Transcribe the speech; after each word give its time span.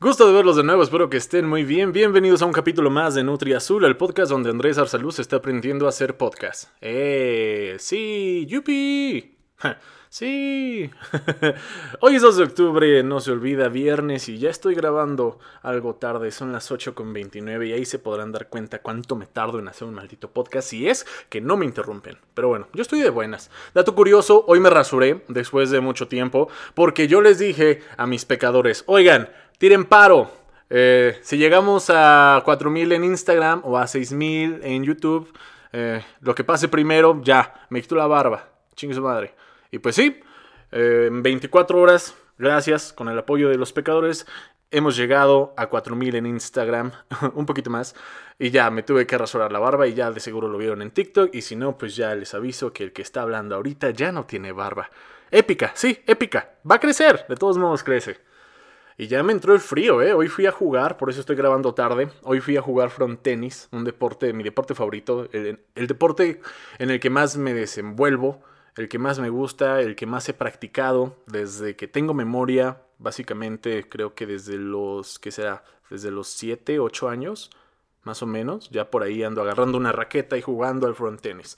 Gusto 0.00 0.28
de 0.28 0.32
verlos 0.32 0.54
de 0.54 0.62
nuevo, 0.62 0.84
espero 0.84 1.10
que 1.10 1.16
estén 1.16 1.48
muy 1.48 1.64
bien. 1.64 1.90
Bienvenidos 1.90 2.40
a 2.42 2.46
un 2.46 2.52
capítulo 2.52 2.88
más 2.88 3.16
de 3.16 3.24
Nutri 3.24 3.54
Azul, 3.54 3.84
el 3.84 3.96
podcast 3.96 4.30
donde 4.30 4.50
Andrés 4.50 4.78
Arsaluz 4.78 5.18
está 5.18 5.38
aprendiendo 5.38 5.86
a 5.86 5.88
hacer 5.88 6.16
podcast. 6.16 6.68
¡Eh! 6.80 7.74
¡Sí! 7.80 8.46
¡Yupi! 8.48 9.36
¡Sí! 10.08 10.88
Hoy 12.00 12.14
es 12.14 12.22
2 12.22 12.36
de 12.36 12.44
octubre, 12.44 13.02
no 13.02 13.18
se 13.18 13.32
olvida, 13.32 13.68
viernes 13.68 14.28
y 14.28 14.38
ya 14.38 14.50
estoy 14.50 14.76
grabando 14.76 15.40
algo 15.62 15.96
tarde, 15.96 16.30
son 16.30 16.52
las 16.52 16.70
8.29 16.70 17.66
y 17.66 17.72
ahí 17.72 17.84
se 17.84 17.98
podrán 17.98 18.30
dar 18.30 18.48
cuenta 18.48 18.80
cuánto 18.80 19.16
me 19.16 19.26
tardo 19.26 19.58
en 19.58 19.66
hacer 19.66 19.88
un 19.88 19.94
maldito 19.94 20.30
podcast 20.30 20.68
si 20.68 20.88
es 20.88 21.06
que 21.28 21.40
no 21.40 21.56
me 21.56 21.66
interrumpen. 21.66 22.18
Pero 22.34 22.46
bueno, 22.46 22.68
yo 22.72 22.82
estoy 22.82 23.00
de 23.00 23.10
buenas. 23.10 23.50
Dato 23.74 23.96
curioso, 23.96 24.44
hoy 24.46 24.60
me 24.60 24.70
rasuré 24.70 25.24
después 25.26 25.70
de 25.70 25.80
mucho 25.80 26.06
tiempo 26.06 26.48
porque 26.74 27.08
yo 27.08 27.20
les 27.20 27.40
dije 27.40 27.82
a 27.96 28.06
mis 28.06 28.24
pecadores, 28.24 28.84
oigan, 28.86 29.28
tiren 29.58 29.84
paro. 29.84 30.30
Eh, 30.70 31.18
si 31.22 31.36
llegamos 31.36 31.90
a 31.90 32.40
4000 32.44 32.92
en 32.92 33.04
Instagram 33.04 33.62
o 33.64 33.76
a 33.76 33.86
6000 33.86 34.60
en 34.62 34.84
YouTube, 34.84 35.32
eh, 35.72 36.02
lo 36.20 36.34
que 36.34 36.44
pase 36.44 36.68
primero, 36.68 37.20
ya, 37.22 37.66
me 37.68 37.82
quito 37.82 37.96
la 37.96 38.06
barba. 38.06 38.48
Chingue 38.74 38.94
su 38.94 39.02
madre. 39.02 39.34
Y 39.70 39.78
pues 39.78 39.96
sí, 39.96 40.20
eh, 40.72 41.06
en 41.08 41.22
24 41.22 41.80
horas, 41.80 42.14
gracias, 42.38 42.92
con 42.92 43.08
el 43.08 43.18
apoyo 43.18 43.48
de 43.48 43.56
los 43.56 43.72
pecadores, 43.72 44.26
hemos 44.70 44.96
llegado 44.96 45.54
a 45.56 45.66
4000 45.66 46.14
en 46.14 46.26
Instagram, 46.26 46.92
un 47.34 47.44
poquito 47.46 47.70
más. 47.70 47.94
Y 48.38 48.50
ya 48.50 48.70
me 48.70 48.84
tuve 48.84 49.06
que 49.06 49.18
rasurar 49.18 49.50
la 49.50 49.58
barba 49.58 49.88
y 49.88 49.94
ya 49.94 50.12
de 50.12 50.20
seguro 50.20 50.48
lo 50.48 50.58
vieron 50.58 50.80
en 50.80 50.92
TikTok. 50.92 51.34
Y 51.34 51.42
si 51.42 51.56
no, 51.56 51.76
pues 51.76 51.96
ya 51.96 52.14
les 52.14 52.34
aviso 52.34 52.72
que 52.72 52.84
el 52.84 52.92
que 52.92 53.02
está 53.02 53.22
hablando 53.22 53.56
ahorita 53.56 53.90
ya 53.90 54.12
no 54.12 54.26
tiene 54.26 54.52
barba. 54.52 54.90
Épica, 55.30 55.72
sí, 55.74 56.00
épica. 56.06 56.52
Va 56.70 56.76
a 56.76 56.80
crecer, 56.80 57.26
de 57.28 57.36
todos 57.36 57.58
modos 57.58 57.82
crece. 57.82 58.27
Y 59.00 59.06
ya 59.06 59.22
me 59.22 59.32
entró 59.32 59.54
el 59.54 59.60
frío, 59.60 60.02
¿eh? 60.02 60.12
Hoy 60.12 60.26
fui 60.26 60.46
a 60.46 60.50
jugar, 60.50 60.96
por 60.96 61.08
eso 61.08 61.20
estoy 61.20 61.36
grabando 61.36 61.72
tarde. 61.72 62.10
Hoy 62.24 62.40
fui 62.40 62.56
a 62.56 62.62
jugar 62.62 62.90
front 62.90 63.22
tenis, 63.22 63.68
un 63.70 63.84
deporte, 63.84 64.32
mi 64.32 64.42
deporte 64.42 64.74
favorito, 64.74 65.28
el, 65.30 65.60
el, 65.76 65.86
deporte 65.86 66.40
en 66.80 66.90
el 66.90 66.98
que 66.98 67.08
más 67.08 67.36
me 67.36 67.54
desenvuelvo, 67.54 68.42
el 68.74 68.88
que 68.88 68.98
más 68.98 69.20
me 69.20 69.28
gusta, 69.28 69.80
el 69.82 69.94
que 69.94 70.06
más 70.06 70.28
he 70.28 70.34
practicado 70.34 71.16
desde 71.26 71.76
que 71.76 71.86
tengo 71.86 72.12
memoria, 72.12 72.82
básicamente 72.98 73.88
creo 73.88 74.16
que 74.16 74.26
desde 74.26 74.56
los, 74.56 75.20
¿qué 75.20 75.30
será? 75.30 75.62
Desde 75.90 76.10
los 76.10 76.26
7, 76.26 76.80
8 76.80 77.08
años, 77.08 77.50
más 78.02 78.20
o 78.24 78.26
menos. 78.26 78.68
Ya 78.70 78.90
por 78.90 79.04
ahí 79.04 79.22
ando 79.22 79.42
agarrando 79.42 79.78
una 79.78 79.92
raqueta 79.92 80.36
y 80.36 80.42
jugando 80.42 80.88
al 80.88 80.96
front 80.96 81.20
tenis. 81.20 81.56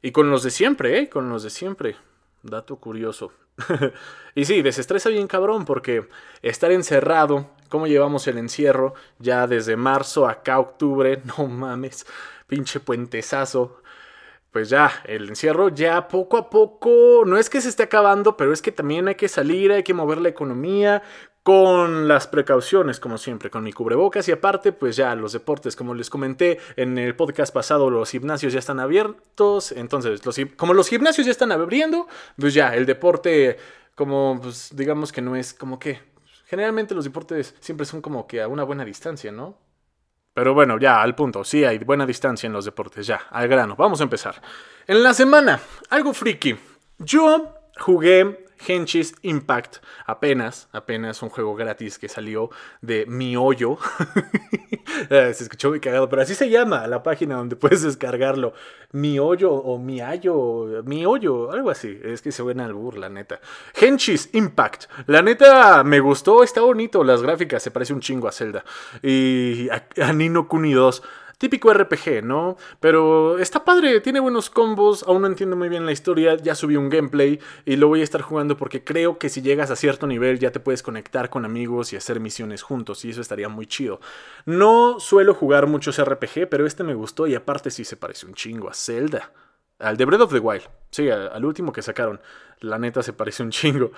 Y 0.00 0.12
con 0.12 0.30
los 0.30 0.42
de 0.42 0.50
siempre, 0.50 0.98
¿eh? 0.98 1.10
Con 1.10 1.28
los 1.28 1.42
de 1.42 1.50
siempre. 1.50 1.96
Dato 2.42 2.76
curioso. 2.76 3.30
y 4.34 4.44
sí, 4.44 4.62
desestresa 4.62 5.08
bien 5.10 5.26
cabrón 5.26 5.64
porque 5.64 6.08
estar 6.42 6.70
encerrado, 6.72 7.50
¿cómo 7.68 7.86
llevamos 7.86 8.26
el 8.26 8.38
encierro? 8.38 8.94
Ya 9.18 9.46
desde 9.46 9.76
marzo 9.76 10.28
acá 10.28 10.58
octubre, 10.58 11.22
no 11.38 11.46
mames, 11.46 12.06
pinche 12.46 12.80
puentesazo. 12.80 13.82
Pues 14.50 14.70
ya, 14.70 14.90
el 15.04 15.28
encierro 15.28 15.68
ya 15.68 16.08
poco 16.08 16.38
a 16.38 16.48
poco, 16.48 17.24
no 17.26 17.36
es 17.36 17.50
que 17.50 17.60
se 17.60 17.68
esté 17.68 17.82
acabando, 17.82 18.36
pero 18.38 18.52
es 18.52 18.62
que 18.62 18.72
también 18.72 19.06
hay 19.06 19.14
que 19.14 19.28
salir, 19.28 19.70
hay 19.72 19.82
que 19.82 19.92
mover 19.92 20.18
la 20.18 20.30
economía, 20.30 21.02
con 21.48 22.06
las 22.08 22.26
precauciones, 22.26 23.00
como 23.00 23.16
siempre, 23.16 23.48
con 23.48 23.64
mi 23.64 23.72
cubrebocas 23.72 24.28
y 24.28 24.32
aparte, 24.32 24.70
pues 24.72 24.96
ya 24.96 25.14
los 25.14 25.32
deportes, 25.32 25.76
como 25.76 25.94
les 25.94 26.10
comenté 26.10 26.58
en 26.76 26.98
el 26.98 27.16
podcast 27.16 27.54
pasado, 27.54 27.88
los 27.88 28.10
gimnasios 28.10 28.52
ya 28.52 28.58
están 28.58 28.80
abiertos, 28.80 29.72
entonces, 29.72 30.20
como 30.58 30.74
los 30.74 30.90
gimnasios 30.90 31.24
ya 31.24 31.30
están 31.30 31.50
abriendo, 31.50 32.06
pues 32.36 32.52
ya, 32.52 32.74
el 32.74 32.84
deporte, 32.84 33.56
como, 33.94 34.38
pues 34.42 34.76
digamos 34.76 35.10
que 35.10 35.22
no 35.22 35.36
es 35.36 35.54
como 35.54 35.78
que, 35.78 36.02
generalmente 36.44 36.94
los 36.94 37.04
deportes 37.04 37.54
siempre 37.60 37.86
son 37.86 38.02
como 38.02 38.26
que 38.26 38.42
a 38.42 38.46
una 38.46 38.64
buena 38.64 38.84
distancia, 38.84 39.32
¿no? 39.32 39.56
Pero 40.34 40.52
bueno, 40.52 40.78
ya 40.78 41.00
al 41.00 41.14
punto, 41.14 41.44
sí 41.44 41.64
hay 41.64 41.78
buena 41.78 42.04
distancia 42.04 42.46
en 42.46 42.52
los 42.52 42.66
deportes, 42.66 43.06
ya, 43.06 43.22
al 43.30 43.48
grano, 43.48 43.74
vamos 43.74 44.02
a 44.02 44.04
empezar. 44.04 44.42
En 44.86 45.02
la 45.02 45.14
semana, 45.14 45.58
algo 45.88 46.12
friki. 46.12 46.58
Yo 46.98 47.54
jugué 47.78 48.47
Henchis 48.66 49.14
Impact, 49.22 49.76
apenas, 50.06 50.68
apenas 50.72 51.22
un 51.22 51.28
juego 51.28 51.54
gratis 51.54 51.98
que 51.98 52.08
salió 52.08 52.50
de 52.80 53.06
Mi 53.06 53.36
Hoyo. 53.36 53.78
se 55.08 55.30
escuchó 55.30 55.70
muy 55.70 55.80
cagado, 55.80 56.08
pero 56.08 56.22
así 56.22 56.34
se 56.34 56.50
llama 56.50 56.86
la 56.86 57.02
página 57.02 57.36
donde 57.36 57.56
puedes 57.56 57.82
descargarlo. 57.82 58.52
Mi 58.92 59.18
Hoyo 59.18 59.52
o 59.52 59.78
Mi 59.78 60.00
Ayo, 60.00 60.82
Mi 60.84 61.04
Hoyo, 61.04 61.50
algo 61.50 61.70
así. 61.70 62.00
Es 62.02 62.22
que 62.22 62.32
se 62.32 62.42
buena 62.42 62.64
al 62.64 62.74
burla, 62.74 63.08
la 63.08 63.08
neta. 63.08 63.40
Henchis 63.74 64.30
Impact, 64.32 64.84
la 65.06 65.22
neta 65.22 65.84
me 65.84 66.00
gustó, 66.00 66.42
está 66.42 66.60
bonito, 66.60 67.04
las 67.04 67.22
gráficas, 67.22 67.62
se 67.62 67.70
parece 67.70 67.92
un 67.92 68.00
chingo 68.00 68.28
a 68.28 68.32
Zelda. 68.32 68.64
Y 69.02 69.68
a, 69.70 69.86
a 70.02 70.12
Nino 70.12 70.48
Kuni 70.48 70.72
2 70.72 71.02
típico 71.38 71.72
RPG, 71.72 72.22
¿no? 72.24 72.56
Pero 72.80 73.38
está 73.38 73.64
padre, 73.64 74.00
tiene 74.00 74.20
buenos 74.20 74.50
combos, 74.50 75.04
aún 75.04 75.22
no 75.22 75.28
entiendo 75.28 75.56
muy 75.56 75.68
bien 75.68 75.86
la 75.86 75.92
historia, 75.92 76.36
ya 76.36 76.54
subí 76.54 76.76
un 76.76 76.90
gameplay 76.90 77.40
y 77.64 77.76
lo 77.76 77.88
voy 77.88 78.00
a 78.00 78.04
estar 78.04 78.20
jugando 78.20 78.56
porque 78.56 78.84
creo 78.84 79.18
que 79.18 79.28
si 79.28 79.40
llegas 79.40 79.70
a 79.70 79.76
cierto 79.76 80.06
nivel 80.06 80.38
ya 80.38 80.50
te 80.50 80.60
puedes 80.60 80.82
conectar 80.82 81.30
con 81.30 81.44
amigos 81.44 81.92
y 81.92 81.96
hacer 81.96 82.20
misiones 82.20 82.62
juntos 82.62 83.04
y 83.04 83.10
eso 83.10 83.20
estaría 83.20 83.48
muy 83.48 83.66
chido. 83.66 84.00
No 84.44 85.00
suelo 85.00 85.32
jugar 85.32 85.68
muchos 85.68 86.02
RPG, 86.02 86.48
pero 86.50 86.66
este 86.66 86.84
me 86.84 86.94
gustó 86.94 87.26
y 87.26 87.34
aparte 87.34 87.70
sí 87.70 87.84
se 87.84 87.96
parece 87.96 88.26
un 88.26 88.34
chingo 88.34 88.68
a 88.68 88.74
Zelda. 88.74 89.32
Al 89.78 89.96
de 89.96 90.04
Breath 90.04 90.22
of 90.22 90.32
the 90.32 90.40
Wild, 90.40 90.64
sí, 90.90 91.08
al 91.08 91.44
último 91.44 91.72
que 91.72 91.82
sacaron. 91.82 92.20
La 92.58 92.78
neta 92.78 93.02
se 93.04 93.12
parece 93.12 93.44
un 93.44 93.50
chingo. 93.50 93.92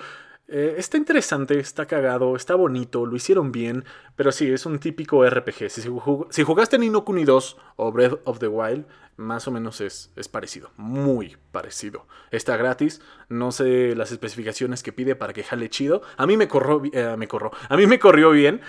Eh, 0.53 0.75
está 0.77 0.97
interesante, 0.97 1.57
está 1.59 1.85
cagado, 1.85 2.35
está 2.35 2.55
bonito, 2.55 3.05
lo 3.05 3.15
hicieron 3.15 3.53
bien, 3.53 3.85
pero 4.17 4.33
sí, 4.33 4.51
es 4.51 4.65
un 4.65 4.79
típico 4.79 5.25
RPG. 5.25 5.69
Si, 5.69 6.43
jugaste 6.43 6.75
en 6.75 6.83
Inokuni 6.83 7.23
2 7.23 7.57
o 7.77 7.91
Breath 7.93 8.19
of 8.25 8.39
the 8.39 8.49
Wild, 8.49 8.85
más 9.15 9.47
o 9.47 9.51
menos 9.51 9.79
es, 9.79 10.11
es, 10.17 10.27
parecido, 10.27 10.71
muy 10.75 11.37
parecido. 11.53 12.05
Está 12.31 12.57
gratis, 12.57 13.01
no 13.29 13.53
sé 13.53 13.95
las 13.95 14.11
especificaciones 14.11 14.83
que 14.83 14.91
pide 14.91 15.15
para 15.15 15.31
que 15.31 15.43
jale 15.43 15.69
chido. 15.69 16.01
A 16.17 16.27
mí 16.27 16.35
me 16.35 16.49
corrió, 16.49 16.81
eh, 16.91 17.15
me 17.15 17.29
a 17.69 17.77
mí 17.77 17.87
me 17.87 17.99
corrió 17.99 18.31
bien 18.31 18.59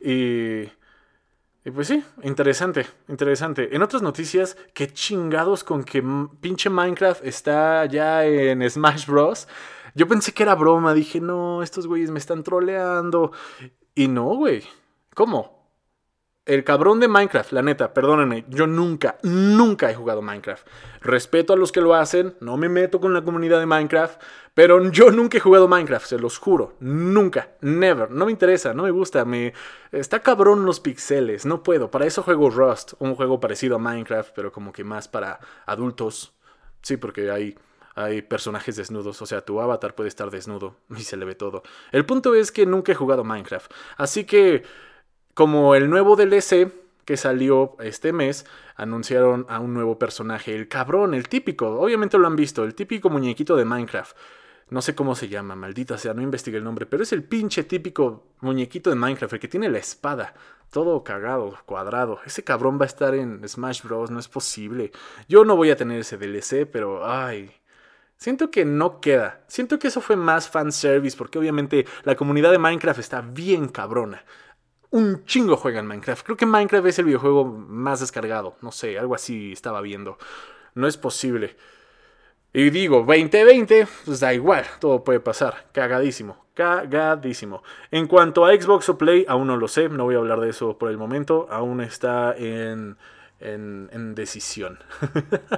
y... 0.00 0.70
Y 1.64 1.70
pues 1.70 1.86
sí, 1.86 2.02
interesante, 2.24 2.86
interesante. 3.06 3.76
En 3.76 3.82
otras 3.82 4.02
noticias, 4.02 4.56
qué 4.74 4.92
chingados 4.92 5.62
con 5.62 5.84
que 5.84 6.02
pinche 6.40 6.68
Minecraft 6.70 7.24
está 7.24 7.86
ya 7.86 8.26
en 8.26 8.68
Smash 8.68 9.06
Bros. 9.06 9.46
Yo 9.94 10.08
pensé 10.08 10.32
que 10.32 10.42
era 10.42 10.54
broma, 10.54 10.94
dije, 10.94 11.20
no, 11.20 11.62
estos 11.62 11.86
güeyes 11.86 12.10
me 12.10 12.18
están 12.18 12.42
troleando. 12.42 13.32
Y 13.94 14.08
no, 14.08 14.24
güey. 14.36 14.62
¿Cómo? 15.14 15.62
El 16.44 16.64
cabrón 16.64 16.98
de 16.98 17.06
Minecraft, 17.06 17.52
la 17.52 17.62
neta, 17.62 17.94
perdónenme, 17.94 18.44
yo 18.48 18.66
nunca, 18.66 19.16
nunca 19.22 19.88
he 19.88 19.94
jugado 19.94 20.22
Minecraft. 20.22 20.66
Respeto 21.00 21.52
a 21.52 21.56
los 21.56 21.70
que 21.70 21.80
lo 21.80 21.94
hacen, 21.94 22.34
no 22.40 22.56
me 22.56 22.68
meto 22.68 23.00
con 23.00 23.14
la 23.14 23.22
comunidad 23.22 23.60
de 23.60 23.66
Minecraft, 23.66 24.20
pero 24.52 24.90
yo 24.90 25.12
nunca 25.12 25.38
he 25.38 25.40
jugado 25.40 25.68
Minecraft, 25.68 26.04
se 26.04 26.18
los 26.18 26.38
juro, 26.38 26.74
nunca, 26.80 27.50
never, 27.60 28.10
no 28.10 28.24
me 28.24 28.32
interesa, 28.32 28.74
no 28.74 28.82
me 28.82 28.90
gusta, 28.90 29.24
me 29.24 29.54
está 29.92 30.18
cabrón 30.18 30.66
los 30.66 30.80
pixeles, 30.80 31.46
no 31.46 31.62
puedo. 31.62 31.92
Para 31.92 32.06
eso 32.06 32.24
juego 32.24 32.50
Rust, 32.50 32.94
un 32.98 33.14
juego 33.14 33.38
parecido 33.38 33.76
a 33.76 33.78
Minecraft, 33.78 34.32
pero 34.34 34.50
como 34.50 34.72
que 34.72 34.82
más 34.82 35.06
para 35.06 35.38
adultos. 35.64 36.34
Sí, 36.80 36.96
porque 36.96 37.30
hay 37.30 37.56
hay 37.94 38.22
personajes 38.22 38.76
desnudos, 38.76 39.20
o 39.22 39.26
sea, 39.26 39.44
tu 39.44 39.60
avatar 39.60 39.94
puede 39.94 40.08
estar 40.08 40.30
desnudo 40.30 40.76
y 40.96 41.02
se 41.02 41.16
le 41.16 41.24
ve 41.24 41.34
todo. 41.34 41.62
El 41.90 42.06
punto 42.06 42.34
es 42.34 42.52
que 42.52 42.66
nunca 42.66 42.92
he 42.92 42.94
jugado 42.94 43.24
Minecraft, 43.24 43.70
así 43.96 44.24
que 44.24 44.62
como 45.34 45.74
el 45.74 45.88
nuevo 45.88 46.16
DLC 46.16 46.72
que 47.04 47.16
salió 47.16 47.76
este 47.80 48.12
mes, 48.12 48.46
anunciaron 48.76 49.46
a 49.48 49.60
un 49.60 49.74
nuevo 49.74 49.98
personaje, 49.98 50.54
el 50.54 50.68
cabrón, 50.68 51.14
el 51.14 51.28
típico, 51.28 51.80
obviamente 51.80 52.18
lo 52.18 52.26
han 52.26 52.36
visto, 52.36 52.64
el 52.64 52.74
típico 52.74 53.10
muñequito 53.10 53.56
de 53.56 53.64
Minecraft. 53.64 54.16
No 54.70 54.80
sé 54.80 54.94
cómo 54.94 55.14
se 55.14 55.28
llama, 55.28 55.54
maldita 55.54 55.98
sea, 55.98 56.14
no 56.14 56.22
investigué 56.22 56.58
el 56.58 56.64
nombre, 56.64 56.86
pero 56.86 57.02
es 57.02 57.12
el 57.12 57.24
pinche 57.24 57.64
típico 57.64 58.28
muñequito 58.40 58.88
de 58.88 58.96
Minecraft, 58.96 59.34
el 59.34 59.40
que 59.40 59.48
tiene 59.48 59.68
la 59.68 59.78
espada, 59.78 60.34
todo 60.70 61.04
cagado, 61.04 61.58
cuadrado. 61.66 62.20
Ese 62.24 62.42
cabrón 62.42 62.78
va 62.80 62.84
a 62.84 62.86
estar 62.86 63.14
en 63.14 63.46
Smash 63.46 63.82
Bros, 63.82 64.10
no 64.10 64.18
es 64.18 64.28
posible. 64.28 64.92
Yo 65.28 65.44
no 65.44 65.56
voy 65.56 65.70
a 65.70 65.76
tener 65.76 66.00
ese 66.00 66.16
DLC, 66.16 66.66
pero 66.70 67.06
ay, 67.06 67.50
Siento 68.22 68.52
que 68.52 68.64
no 68.64 69.00
queda. 69.00 69.40
Siento 69.48 69.80
que 69.80 69.88
eso 69.88 70.00
fue 70.00 70.14
más 70.14 70.48
fanservice 70.48 71.16
porque 71.16 71.40
obviamente 71.40 71.86
la 72.04 72.14
comunidad 72.14 72.52
de 72.52 72.58
Minecraft 72.58 73.00
está 73.00 73.20
bien 73.20 73.66
cabrona. 73.66 74.24
Un 74.90 75.24
chingo 75.24 75.56
juega 75.56 75.80
en 75.80 75.88
Minecraft. 75.88 76.24
Creo 76.24 76.36
que 76.36 76.46
Minecraft 76.46 76.86
es 76.86 77.00
el 77.00 77.06
videojuego 77.06 77.44
más 77.44 77.98
descargado. 77.98 78.54
No 78.60 78.70
sé, 78.70 78.96
algo 78.96 79.16
así 79.16 79.50
estaba 79.50 79.80
viendo. 79.80 80.18
No 80.76 80.86
es 80.86 80.96
posible. 80.96 81.56
Y 82.52 82.70
digo, 82.70 82.98
2020, 82.98 83.88
pues 84.04 84.20
da 84.20 84.32
igual, 84.32 84.66
todo 84.78 85.02
puede 85.02 85.18
pasar. 85.18 85.66
Cagadísimo, 85.72 86.46
cagadísimo. 86.54 87.64
En 87.90 88.06
cuanto 88.06 88.46
a 88.46 88.54
Xbox 88.54 88.88
o 88.88 88.98
Play, 88.98 89.26
aún 89.26 89.48
no 89.48 89.56
lo 89.56 89.66
sé, 89.66 89.88
no 89.88 90.04
voy 90.04 90.14
a 90.14 90.18
hablar 90.18 90.38
de 90.38 90.50
eso 90.50 90.78
por 90.78 90.92
el 90.92 90.96
momento. 90.96 91.48
Aún 91.50 91.80
está 91.80 92.36
en 92.38 92.98
en, 93.42 94.14
decisión. 94.14 94.78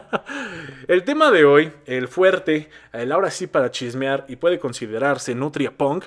el 0.88 1.04
tema 1.04 1.31
de 1.31 1.44
hoy, 1.44 1.72
el 1.86 2.08
fuerte, 2.08 2.70
el 2.92 3.12
ahora 3.12 3.31
sí 3.31 3.46
para 3.46 3.70
chismear 3.70 4.25
y 4.28 4.36
puede 4.36 4.58
considerarse 4.58 5.34
Nutria 5.34 5.76
Punk, 5.76 6.04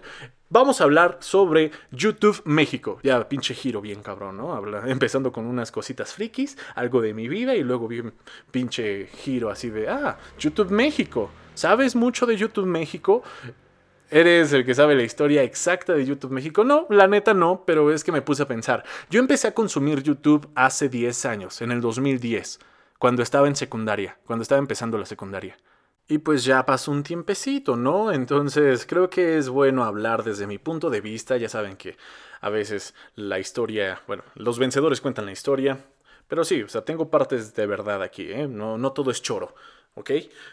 Vamos 0.50 0.80
a 0.80 0.86
hablar 0.86 1.18
sobre 1.20 1.72
YouTube 1.92 2.42
México. 2.46 3.02
Ya, 3.04 3.28
pinche 3.28 3.54
giro 3.54 3.82
bien 3.82 4.02
cabrón, 4.02 4.38
¿no? 4.38 4.54
Habla, 4.54 4.84
empezando 4.88 5.34
con 5.34 5.46
unas 5.46 5.74
cositas 5.74 6.14
frikis, 6.14 6.58
algo 6.74 7.02
de 7.02 7.14
mi 7.14 7.28
vida 7.28 7.54
y 7.56 7.64
luego 7.64 7.90
bien 7.90 8.14
pinche 8.50 9.08
giro 9.08 9.50
así 9.50 9.70
de, 9.70 9.90
ah, 9.90 10.18
YouTube 10.40 10.72
México. 10.72 11.30
¿Sabes 11.54 11.98
mucho 11.98 12.26
de 12.26 12.38
YouTube 12.38 12.66
México? 12.66 13.24
¿Eres 14.10 14.54
el 14.54 14.66
que 14.66 14.74
sabe 14.74 14.96
la 14.96 15.04
historia 15.04 15.44
exacta 15.44 15.94
de 15.94 16.06
YouTube 16.06 16.32
México? 16.32 16.64
No, 16.64 16.88
la 16.90 17.08
neta 17.08 17.34
no, 17.34 17.64
pero 17.66 17.92
es 17.92 18.06
que 18.06 18.14
me 18.14 18.22
puse 18.22 18.44
a 18.44 18.48
pensar. 18.48 18.86
Yo 19.10 19.20
empecé 19.20 19.50
a 19.50 19.54
consumir 19.54 20.02
YouTube 20.02 20.50
hace 20.56 20.88
10 20.88 21.26
años, 21.26 21.62
en 21.62 21.72
el 21.72 21.82
2010, 21.82 22.60
cuando 23.00 23.22
estaba 23.22 23.50
en 23.50 23.58
secundaria, 23.58 24.18
cuando 24.26 24.44
estaba 24.44 24.60
empezando 24.60 24.98
la 24.98 25.06
secundaria. 25.06 25.58
Y 26.08 26.20
pues 26.20 26.46
ya 26.46 26.66
pasó 26.66 26.92
un 26.92 27.04
tiempecito, 27.04 27.76
¿no? 27.76 28.14
Entonces 28.14 28.86
creo 28.86 29.10
que 29.10 29.38
es 29.38 29.50
bueno 29.50 29.84
hablar 29.84 30.24
desde 30.24 30.48
mi 30.48 30.58
punto 30.58 30.90
de 30.90 31.02
vista. 31.02 31.36
Ya 31.36 31.50
saben 31.50 31.76
que 31.76 31.98
a 32.40 32.50
veces 32.50 32.96
la 33.16 33.40
historia, 33.40 34.02
bueno, 34.08 34.24
los 34.36 34.58
vencedores 34.58 35.02
cuentan 35.02 35.26
la 35.26 35.34
historia. 35.34 35.80
Pero 36.28 36.44
sí, 36.44 36.62
o 36.64 36.70
sea, 36.70 36.84
tengo 36.84 37.10
partes 37.10 37.54
de 37.54 37.66
verdad 37.66 38.02
aquí, 38.02 38.32
¿eh? 38.32 38.48
No, 38.48 38.78
no 38.78 38.92
todo 38.92 39.12
es 39.12 39.22
choro, 39.22 39.56
¿ok? 39.96 40.12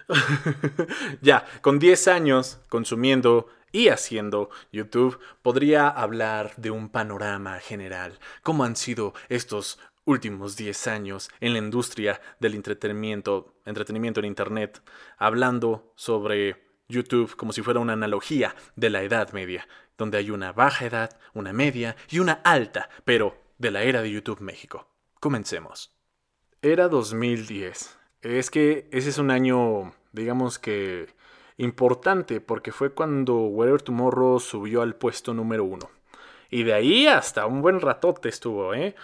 ya, 1.21 1.45
con 1.61 1.79
10 1.79 2.09
años 2.09 2.59
consumiendo 2.69 3.49
y 3.73 3.89
haciendo 3.89 4.51
YouTube, 4.71 5.19
podría 5.43 5.89
hablar 5.89 6.55
de 6.57 6.71
un 6.71 6.89
panorama 6.89 7.59
general, 7.59 8.21
cómo 8.43 8.63
han 8.63 8.77
sido 8.77 9.15
estos 9.29 9.81
últimos 10.05 10.57
10 10.57 10.87
años 10.87 11.29
en 11.41 11.55
la 11.55 11.59
industria 11.59 12.21
del 12.39 12.55
entretenimiento, 12.55 13.57
entretenimiento 13.65 14.21
en 14.21 14.27
Internet, 14.27 14.81
hablando 15.19 15.93
sobre 15.97 16.63
YouTube 16.89 17.35
como 17.35 17.53
si 17.53 17.63
fuera 17.63 17.81
una 17.81 17.95
analogía 17.95 18.55
de 18.77 18.91
la 18.91 19.03
Edad 19.03 19.33
Media, 19.33 19.67
donde 19.99 20.19
hay 20.19 20.31
una 20.31 20.53
baja 20.53 20.87
edad, 20.87 21.19
una 21.33 21.53
media 21.53 21.97
y 22.11 22.21
una 22.21 22.35
alta, 22.45 22.89
pero 23.05 23.37
de 23.59 23.71
la 23.71 23.83
era 23.83 24.03
de 24.03 24.11
YouTube 24.11 24.41
México. 24.41 24.94
Comencemos. 25.25 25.91
Era 26.61 26.89
2010. 26.89 27.99
Es 28.21 28.51
que 28.51 28.91
ese 28.93 29.09
es 29.09 29.17
un 29.17 29.31
año, 29.31 29.95
digamos 30.13 30.59
que, 30.59 31.07
importante, 31.57 32.43
porque 32.43 32.73
fue 32.73 32.93
cuando 32.93 33.37
Whatever 33.47 33.81
Tomorrow 33.81 34.39
subió 34.39 34.83
al 34.83 34.97
puesto 34.97 35.33
número 35.33 35.65
uno. 35.65 35.89
Y 36.51 36.65
de 36.65 36.75
ahí 36.75 37.07
hasta 37.07 37.47
un 37.47 37.63
buen 37.63 37.81
ratote 37.81 38.29
estuvo, 38.29 38.75
¿eh? 38.75 38.97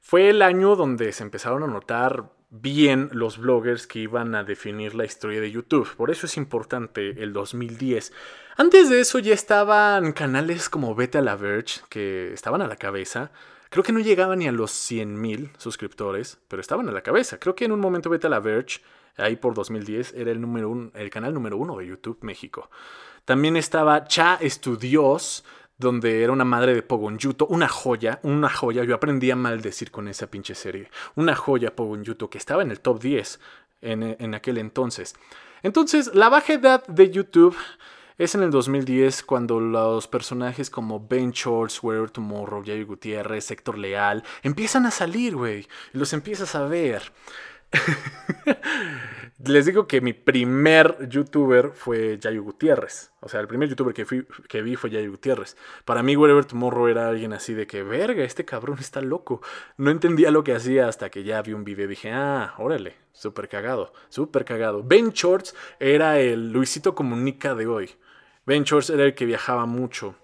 Fue 0.00 0.28
el 0.28 0.42
año 0.42 0.76
donde 0.76 1.10
se 1.10 1.24
empezaron 1.24 1.64
a 1.64 1.66
notar 1.66 2.30
bien 2.50 3.08
los 3.10 3.38
bloggers 3.38 3.88
que 3.88 3.98
iban 3.98 4.36
a 4.36 4.44
definir 4.44 4.94
la 4.94 5.04
historia 5.04 5.40
de 5.40 5.50
YouTube. 5.50 5.92
Por 5.96 6.12
eso 6.12 6.26
es 6.26 6.36
importante 6.36 7.20
el 7.20 7.32
2010. 7.32 8.12
Antes 8.56 8.90
de 8.90 9.00
eso 9.00 9.18
ya 9.18 9.34
estaban 9.34 10.12
canales 10.12 10.68
como 10.68 10.94
Vete 10.94 11.18
a 11.18 11.22
la 11.22 11.34
Verge, 11.34 11.80
que 11.88 12.32
estaban 12.32 12.62
a 12.62 12.68
la 12.68 12.76
cabeza. 12.76 13.32
Creo 13.74 13.82
que 13.82 13.92
no 13.92 13.98
llegaban 13.98 14.38
ni 14.38 14.46
a 14.46 14.52
los 14.52 14.70
100.000 14.70 15.50
suscriptores, 15.58 16.38
pero 16.46 16.60
estaban 16.60 16.88
a 16.88 16.92
la 16.92 17.02
cabeza. 17.02 17.40
Creo 17.40 17.56
que 17.56 17.64
en 17.64 17.72
un 17.72 17.80
momento 17.80 18.08
Vete 18.08 18.28
a 18.28 18.30
la 18.30 18.38
Verge, 18.38 18.78
ahí 19.16 19.34
por 19.34 19.52
2010, 19.52 20.14
era 20.14 20.30
el, 20.30 20.40
número 20.40 20.92
el 20.94 21.10
canal 21.10 21.34
número 21.34 21.56
uno 21.56 21.76
de 21.78 21.88
YouTube 21.88 22.18
México. 22.20 22.70
También 23.24 23.56
estaba 23.56 24.04
Cha 24.04 24.36
Estudios, 24.36 25.44
donde 25.76 26.22
era 26.22 26.32
una 26.32 26.44
madre 26.44 26.72
de 26.72 26.82
Pogonyuto, 26.82 27.48
una 27.48 27.66
joya, 27.66 28.20
una 28.22 28.48
joya, 28.48 28.84
yo 28.84 28.94
aprendí 28.94 29.32
a 29.32 29.34
maldecir 29.34 29.90
con 29.90 30.06
esa 30.06 30.28
pinche 30.28 30.54
serie, 30.54 30.88
una 31.16 31.34
joya 31.34 31.74
Pogonyuto 31.74 32.30
que 32.30 32.38
estaba 32.38 32.62
en 32.62 32.70
el 32.70 32.78
top 32.78 33.02
10 33.02 33.40
en, 33.82 34.16
en 34.20 34.34
aquel 34.36 34.58
entonces. 34.58 35.16
Entonces, 35.64 36.14
la 36.14 36.28
baja 36.28 36.52
edad 36.52 36.86
de 36.86 37.10
YouTube 37.10 37.56
es 38.16 38.34
en 38.34 38.42
el 38.42 38.50
2010 38.50 39.24
cuando 39.24 39.58
los 39.58 40.06
personajes 40.06 40.70
como 40.70 41.06
Ben 41.06 41.32
Shorts, 41.32 41.82
Where 41.82 42.08
Tomorrow, 42.08 42.62
Yayo 42.62 42.86
Gutiérrez, 42.86 43.50
Héctor 43.50 43.78
Leal 43.78 44.22
empiezan 44.42 44.86
a 44.86 44.90
salir, 44.90 45.34
güey, 45.34 45.66
los 45.92 46.12
empiezas 46.12 46.54
a 46.54 46.64
ver. 46.66 47.12
Les 49.46 49.66
digo 49.66 49.86
que 49.86 50.00
mi 50.00 50.14
primer 50.14 51.08
youtuber 51.08 51.72
fue 51.74 52.18
Yayo 52.18 52.42
Gutiérrez. 52.42 53.12
O 53.20 53.28
sea, 53.28 53.40
el 53.40 53.46
primer 53.46 53.68
youtuber 53.68 53.92
que, 53.92 54.62
vi 54.62 54.76
fue 54.76 54.90
Yayo 54.90 55.10
Gutiérrez. 55.10 55.56
Para 55.84 56.02
mí, 56.02 56.16
Wherever 56.16 56.46
Tomorrow 56.46 56.88
era 56.88 57.08
alguien 57.08 57.34
así 57.34 57.52
de 57.52 57.66
que, 57.66 57.82
verga, 57.82 58.24
este 58.24 58.46
cabrón 58.46 58.78
está 58.80 59.02
loco. 59.02 59.42
No 59.76 59.90
entendía 59.90 60.30
lo 60.30 60.44
que 60.44 60.54
hacía 60.54 60.88
hasta 60.88 61.10
que 61.10 61.24
ya 61.24 61.42
vi 61.42 61.52
un 61.52 61.64
video 61.64 61.88
dije, 61.88 62.10
ah, 62.10 62.54
órale, 62.56 62.96
súper 63.12 63.48
cagado, 63.48 63.92
súper 64.08 64.46
cagado. 64.46 64.82
Ben 64.82 65.10
Shorts 65.10 65.54
era 65.78 66.20
el 66.20 66.50
Luisito 66.50 66.94
Comunica 66.94 67.54
de 67.54 67.66
hoy. 67.66 67.90
Ben 68.46 68.64
Shorts 68.64 68.90
era 68.90 69.04
el 69.04 69.14
que 69.14 69.26
viajaba 69.26 69.66
mucho. 69.66 70.14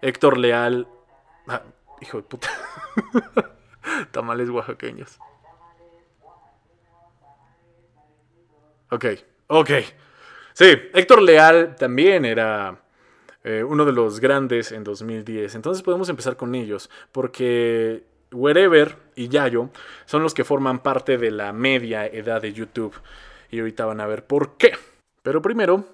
Héctor 0.00 0.36
Leal. 0.36 0.88
Ah, 1.46 1.62
hijo 2.00 2.16
de 2.16 2.24
puta. 2.24 2.48
Tamales 4.10 4.50
oaxaqueños. 4.50 5.20
Ok, 8.92 9.06
ok. 9.46 9.70
Sí, 10.52 10.66
Héctor 10.92 11.22
Leal 11.22 11.76
también 11.76 12.26
era 12.26 12.78
eh, 13.42 13.64
uno 13.66 13.86
de 13.86 13.92
los 13.92 14.20
grandes 14.20 14.70
en 14.70 14.84
2010. 14.84 15.54
Entonces 15.54 15.82
podemos 15.82 16.10
empezar 16.10 16.36
con 16.36 16.54
ellos, 16.54 16.90
porque 17.10 18.04
Wherever 18.32 18.98
y 19.16 19.28
Yayo 19.28 19.70
son 20.04 20.22
los 20.22 20.34
que 20.34 20.44
forman 20.44 20.82
parte 20.82 21.16
de 21.16 21.30
la 21.30 21.54
media 21.54 22.06
edad 22.06 22.42
de 22.42 22.52
YouTube. 22.52 22.94
Y 23.50 23.60
ahorita 23.60 23.86
van 23.86 24.02
a 24.02 24.06
ver 24.06 24.26
por 24.26 24.58
qué. 24.58 24.72
Pero 25.22 25.40
primero, 25.40 25.86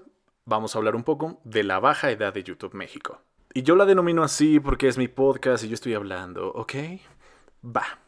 vamos 0.45 0.75
a 0.75 0.79
hablar 0.79 0.97
un 0.97 1.05
poco 1.05 1.41
de 1.45 1.63
la 1.63 1.79
baja 1.79 2.11
edad 2.11 2.35
de 2.35 2.43
YouTube 2.43 2.75
México. 2.75 3.23
Y 3.55 3.63
yo 3.63 3.77
la 3.77 3.87
denomino 3.87 4.25
así 4.25 4.59
porque 4.59 4.89
es 4.89 4.99
mi 4.99 5.07
podcast 5.07 5.63
y 5.63 5.69
yo 5.69 5.75
estoy 5.75 5.95
hablando, 5.95 6.49
¿ok? 6.49 6.75
Va. 7.65 8.01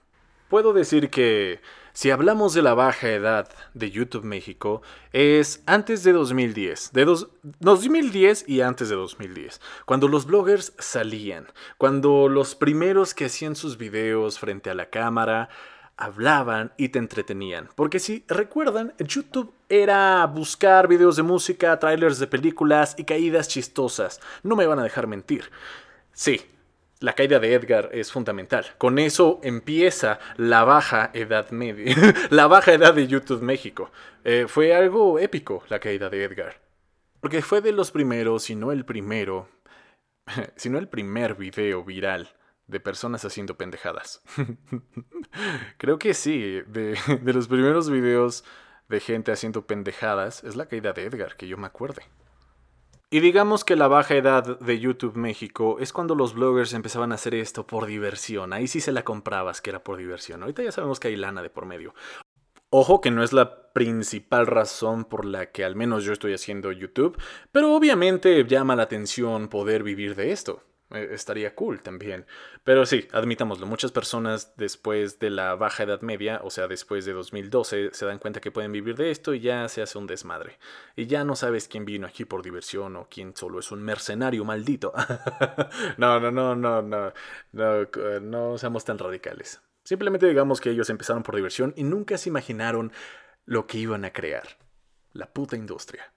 Puedo 0.48 0.72
decir 0.72 1.10
que 1.10 1.60
si 1.92 2.10
hablamos 2.10 2.54
de 2.54 2.62
la 2.62 2.75
baja 2.75 3.08
edad 3.08 3.48
de 3.75 3.90
YouTube 3.90 4.25
México, 4.25 4.82
es 5.12 5.62
antes 5.66 6.02
de 6.04 6.12
2010, 6.12 6.92
de 6.92 7.16
2010 7.60 8.48
y 8.48 8.60
antes 8.60 8.88
de 8.88 8.96
2010, 8.96 9.60
cuando 9.87 10.08
los 10.08 10.26
bloggers 10.26 10.72
salían, 10.78 11.46
cuando 11.78 12.28
los 12.28 12.54
primeros 12.54 13.14
que 13.14 13.26
hacían 13.26 13.56
sus 13.56 13.76
videos 13.76 14.38
frente 14.38 14.70
a 14.70 14.75
la 14.75 14.90
cámara 14.90 15.48
hablaban 16.00 16.72
y 16.78 16.88
te 16.88 16.98
entretenían. 16.98 17.69
Porque 17.76 17.98
si 17.98 18.25
recuerdan, 18.26 18.94
YouTube 18.98 19.52
era 19.69 20.25
buscar 20.26 20.88
videos 20.88 21.16
de 21.16 21.22
música, 21.22 21.78
trailers 21.78 22.19
de 22.19 22.26
películas 22.26 22.94
y 22.98 23.04
caídas 23.04 23.48
chistosas. 23.48 24.20
No 24.43 24.56
me 24.56 24.66
van 24.66 24.78
a 24.78 24.82
dejar 24.82 25.06
mentir. 25.06 25.50
Sí, 26.12 26.40
la 27.00 27.14
caída 27.14 27.38
de 27.38 27.55
Edgar 27.55 27.88
es 27.93 28.12
fundamental. 28.12 28.67
Con 28.79 28.99
eso 28.99 29.41
empieza 29.43 30.20
la 30.36 30.65
baja 30.65 31.10
edad 31.15 31.51
media, 31.51 31.94
la 32.31 32.46
baja 32.46 32.74
edad 32.74 32.94
de 32.94 33.08
YouTube 33.08 33.43
México. 33.43 33.91
Eh, 34.22 34.44
fue 34.46 34.74
algo 34.74 35.19
épico 35.19 35.65
la 35.69 35.81
caída 35.81 36.10
de 36.10 36.24
Edgar. 36.24 36.60
Porque 37.20 37.43
fue 37.43 37.60
de 37.60 37.72
los 37.72 37.91
primeros, 37.91 38.44
si 38.44 38.55
no 38.55 38.70
el 38.70 38.84
primero, 38.84 39.48
si 40.56 40.69
no 40.69 40.79
el 40.79 40.89
primer 40.89 41.34
video 41.34 41.82
viral 41.84 42.29
de 42.67 42.81
personas 42.81 43.24
haciendo 43.24 43.56
pendejadas. 43.56 44.22
Creo 45.79 45.98
que 45.98 46.15
sí, 46.15 46.60
de, 46.67 46.96
de 47.22 47.32
los 47.32 47.48
primeros 47.48 47.91
videos 47.91 48.44
de 48.89 49.01
gente 49.01 49.32
haciendo 49.32 49.67
pendejadas 49.67 50.44
es 50.44 50.55
la 50.56 50.67
caída 50.67 50.93
de 50.93 51.05
Edgar, 51.05 51.36
que 51.36 51.48
yo 51.48 51.56
me 51.56 51.67
acuerde. 51.67 52.03
Y 53.12 53.19
digamos 53.19 53.64
que 53.64 53.74
la 53.74 53.88
baja 53.88 54.14
edad 54.14 54.60
de 54.60 54.79
YouTube 54.79 55.17
México 55.17 55.79
es 55.81 55.93
cuando 55.93 56.14
los 56.14 56.32
bloggers 56.32 56.74
empezaban 56.74 57.10
a 57.10 57.17
hacer 57.17 57.34
esto 57.34 57.67
por 57.67 57.86
diversión. 57.86 58.52
Ahí 58.52 58.69
sí 58.69 58.81
se 58.81 58.93
la 58.93 59.02
comprabas 59.02 59.60
que 59.60 59.70
era 59.70 59.82
por 59.82 59.96
diversión. 59.96 60.43
Ahorita 60.43 60.62
ya 60.62 60.70
sabemos 60.70 61.00
que 61.00 61.08
hay 61.08 61.17
lana 61.17 61.43
de 61.43 61.50
por 61.50 61.67
medio. 61.67 61.93
Ojo 62.70 63.00
que 63.00 63.10
no 63.10 63.24
es 63.24 63.32
la 63.32 63.72
principal 63.72 64.46
razón 64.46 65.05
por 65.05 65.24
la 65.24 65.50
que 65.50 65.64
al 65.64 65.74
menos 65.74 66.05
yo 66.05 66.12
estoy 66.12 66.34
haciendo 66.34 66.70
YouTube, 66.70 67.20
pero 67.50 67.74
obviamente 67.74 68.44
llama 68.44 68.76
la 68.76 68.84
atención 68.84 69.48
poder 69.48 69.82
vivir 69.82 70.14
de 70.14 70.31
esto. 70.31 70.62
Eh, 70.91 71.11
estaría 71.13 71.55
cool 71.55 71.82
también. 71.82 72.27
Pero 72.65 72.85
sí, 72.85 73.06
admitámoslo, 73.13 73.67
muchas 73.67 73.93
personas 73.93 74.55
después 74.56 75.19
de 75.19 75.31
la 75.31 75.55
baja 75.55 75.85
edad 75.85 76.01
media, 76.01 76.41
o 76.43 76.51
sea, 76.51 76.67
después 76.67 77.05
de 77.05 77.13
2012, 77.13 77.91
se 77.93 78.06
dan 78.06 78.19
cuenta 78.19 78.41
que 78.41 78.51
pueden 78.51 78.73
vivir 78.73 78.97
de 78.97 79.11
esto 79.11 79.32
y 79.35 79.41
ya 79.41 79.69
se 79.69 79.82
hace 79.82 79.99
un 79.99 80.06
desmadre. 80.06 80.59
Y 80.97 81.06
ya 81.06 81.25
no 81.25 81.37
sabes 81.37 81.69
quién 81.69 81.85
vino 81.85 82.06
aquí 82.06 82.25
por 82.25 82.43
diversión 82.43 82.97
o 82.97 83.09
quién 83.09 83.37
solo 83.37 83.61
es 83.61 83.70
un 83.70 83.82
mercenario 83.82 84.44
maldito. 84.44 84.93
no, 85.97 86.19
no, 86.19 86.31
no, 86.31 86.56
no, 86.56 86.82
no, 86.82 87.13
no, 87.53 88.20
no 88.20 88.59
seamos 88.59 88.85
tan 88.85 88.99
radicales. 88.99 89.61
Simplemente 89.85 90.29
digamos 90.29 90.61
que 90.61 90.70
ellos 90.70 90.91
empezaron 90.91 91.23
por 91.23 91.37
diversión 91.37 91.73
y 91.77 91.85
nunca 91.85 92.19
se 92.19 92.29
imaginaron 92.29 92.93
lo 93.44 93.67
que 93.67 93.79
iban 93.79 94.05
a 94.05 94.13
crear. 94.13 94.59
La 95.13 95.32
puta 95.32 95.56
industria. 95.56 96.13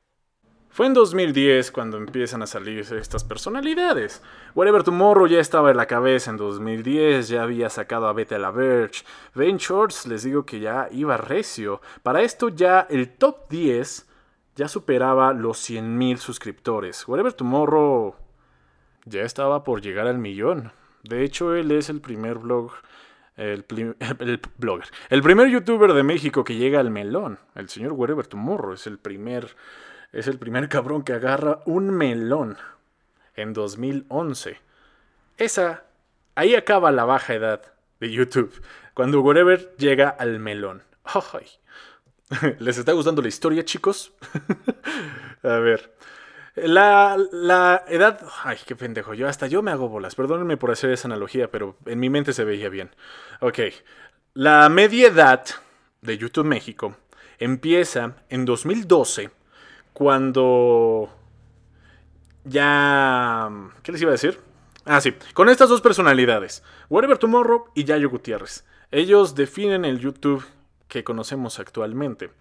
Fue 0.73 0.87
en 0.87 0.95
2010 0.95 1.69
cuando 1.69 1.97
empiezan 1.97 2.41
a 2.41 2.47
salir 2.47 2.79
estas 2.79 3.23
personalidades. 3.23 4.23
Whatever 4.55 4.81
Tomorrow 4.81 5.27
ya 5.27 5.39
estaba 5.39 5.69
en 5.69 5.77
la 5.77 5.85
cabeza 5.85 6.31
en 6.31 6.37
2010, 6.37 7.27
ya 7.27 7.43
había 7.43 7.69
sacado 7.69 8.07
a 8.07 8.13
Beta 8.13 8.39
la 8.39 8.49
Verge. 8.49 9.03
Ben 9.35 9.57
Shorts 9.57 10.07
les 10.07 10.23
digo 10.23 10.47
que 10.47 10.59
ya 10.59 10.87
iba 10.89 11.15
recio. 11.17 11.79
Para 12.01 12.23
esto 12.23 12.49
ya 12.49 12.87
el 12.89 13.11
top 13.11 13.47
10 13.51 14.09
ya 14.55 14.67
superaba 14.67 15.31
los 15.33 15.59
100.000 15.69 16.17
suscriptores. 16.17 17.07
Whatever 17.07 17.33
Tomorrow 17.33 18.15
ya 19.05 19.21
estaba 19.21 19.63
por 19.63 19.79
llegar 19.79 20.07
al 20.07 20.17
millón. 20.17 20.71
De 21.03 21.23
hecho, 21.23 21.53
él 21.53 21.69
es 21.69 21.89
el 21.89 22.01
primer 22.01 22.39
blog, 22.39 22.71
el, 23.37 23.63
blogger, 24.57 24.87
el 25.11 25.21
primer 25.21 25.49
youtuber 25.49 25.93
de 25.93 26.01
México 26.01 26.43
que 26.43 26.55
llega 26.55 26.79
al 26.79 26.89
melón. 26.89 27.37
El 27.53 27.69
señor 27.69 27.91
Wherever 27.93 28.25
Tomorrow 28.25 28.73
es 28.73 28.87
el 28.87 28.97
primer, 28.97 29.55
es 30.13 30.27
el 30.27 30.37
primer 30.37 30.69
cabrón 30.69 31.03
que 31.03 31.13
agarra 31.13 31.59
un 31.65 31.89
melón 31.89 32.57
en 33.35 33.51
2011. 33.53 34.59
Esa, 35.37 35.83
ahí 36.35 36.55
acaba 36.55 36.91
la 36.91 37.03
baja 37.03 37.33
edad 37.33 37.73
de 37.99 38.11
YouTube, 38.11 38.61
cuando 38.93 39.21
Wherever 39.21 39.75
llega 39.77 40.09
al 40.09 40.39
melón. 40.39 40.83
¿Les 42.59 42.77
está 42.77 42.93
gustando 42.93 43.21
la 43.21 43.27
historia, 43.27 43.65
chicos? 43.65 44.13
A 45.43 45.57
ver. 45.57 45.93
La, 46.55 47.17
la, 47.31 47.83
edad. 47.87 48.21
Ay, 48.43 48.57
qué 48.65 48.75
pendejo. 48.75 49.15
Yo 49.15 49.27
hasta 49.27 49.47
yo 49.47 49.63
me 49.63 49.71
hago 49.71 49.89
bolas. 49.89 50.13
Perdónenme 50.13 50.55
por 50.55 50.69
hacer 50.69 50.91
esa 50.91 51.07
analogía, 51.07 51.49
pero 51.49 51.75
en 51.85 51.99
mi 51.99 52.11
mente 52.11 52.31
se 52.31 52.43
veía 52.43 52.69
bien. 52.69 52.91
Ok. 53.39 53.59
La 54.35 54.69
media 54.69 55.07
edad 55.07 55.43
de 56.01 56.17
YouTube 56.17 56.45
México 56.45 56.95
empieza 57.39 58.15
en 58.29 58.45
2012, 58.45 59.31
cuando 59.93 61.09
ya... 62.43 63.49
¿Qué 63.83 63.91
les 63.91 64.01
iba 64.01 64.09
a 64.09 64.13
decir? 64.13 64.39
Ah, 64.85 64.99
sí. 64.99 65.13
Con 65.33 65.49
estas 65.49 65.69
dos 65.69 65.81
personalidades, 65.81 66.63
Whatever 66.89 67.17
Tomorrow 67.17 67.65
y 67.73 67.85
Yayo 67.85 68.09
Gutiérrez. 68.09 68.65
Ellos 68.91 69.35
definen 69.35 69.85
el 69.85 69.99
YouTube 69.99 70.43
que 70.87 71.03
conocemos 71.03 71.59
actualmente. 71.59 72.31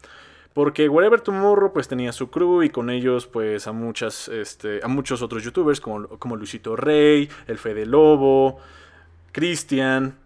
Porque 0.53 0.89
Whatever 0.89 1.21
Tomorrow 1.21 1.73
pues 1.73 1.89
tenía 1.89 2.13
su 2.13 2.31
crew 2.31 2.63
y 2.63 2.71
con 2.71 2.91
ellos 2.91 3.27
pues 3.27 3.67
a 3.67 3.73
muchas 3.73 4.29
este, 4.29 4.81
a 4.83 4.89
muchos 4.89 5.23
otros 5.23 5.43
youtubers 5.43 5.81
como, 5.81 6.07
como 6.19 6.37
Luisito 6.37 6.77
Rey, 6.77 7.31
el 7.47 7.57
Fede 7.57 7.87
Lobo, 7.87 8.59
Cristian 9.33 10.19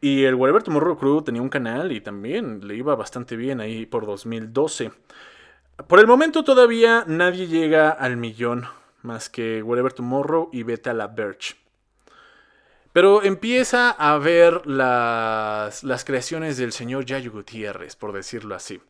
y 0.00 0.24
el 0.24 0.34
Whatever 0.34 0.62
Tomorrow 0.62 0.98
crew 0.98 1.22
tenía 1.22 1.40
un 1.40 1.48
canal 1.48 1.92
y 1.92 2.02
también 2.02 2.68
le 2.68 2.76
iba 2.76 2.94
bastante 2.96 3.36
bien 3.36 3.60
ahí 3.60 3.86
por 3.86 4.04
2012. 4.04 4.92
Por 5.84 6.00
el 6.00 6.06
momento 6.06 6.42
todavía 6.42 7.04
nadie 7.06 7.46
llega 7.46 7.90
al 7.90 8.16
millón 8.16 8.66
más 9.02 9.28
que 9.28 9.62
Whatever 9.62 9.92
Tomorrow 9.92 10.48
y 10.52 10.62
Beta 10.62 10.92
la 10.94 11.06
Birch. 11.06 11.56
Pero 12.92 13.22
empieza 13.22 13.90
a 13.90 14.16
ver 14.16 14.66
las, 14.66 15.84
las 15.84 16.04
creaciones 16.04 16.56
del 16.56 16.72
señor 16.72 17.04
Yayo 17.04 17.30
Gutiérrez, 17.30 17.94
por 17.94 18.12
decirlo 18.12 18.54
así. 18.54 18.80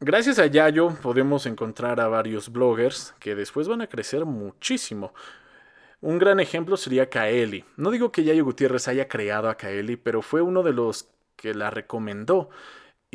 Gracias 0.00 0.38
a 0.38 0.46
Yayo 0.46 0.94
podemos 1.02 1.46
encontrar 1.46 2.00
a 2.00 2.08
varios 2.08 2.50
bloggers 2.50 3.14
que 3.20 3.34
después 3.34 3.68
van 3.68 3.82
a 3.82 3.86
crecer 3.86 4.24
muchísimo. 4.24 5.12
Un 6.00 6.18
gran 6.18 6.40
ejemplo 6.40 6.76
sería 6.76 7.10
Kaeli. 7.10 7.64
No 7.76 7.90
digo 7.90 8.10
que 8.10 8.24
Yayo 8.24 8.44
Gutiérrez 8.44 8.88
haya 8.88 9.08
creado 9.08 9.50
a 9.50 9.56
Kaeli, 9.56 9.96
pero 9.96 10.22
fue 10.22 10.40
uno 10.40 10.62
de 10.62 10.72
los 10.72 11.08
que 11.36 11.54
la 11.54 11.70
recomendó. 11.70 12.48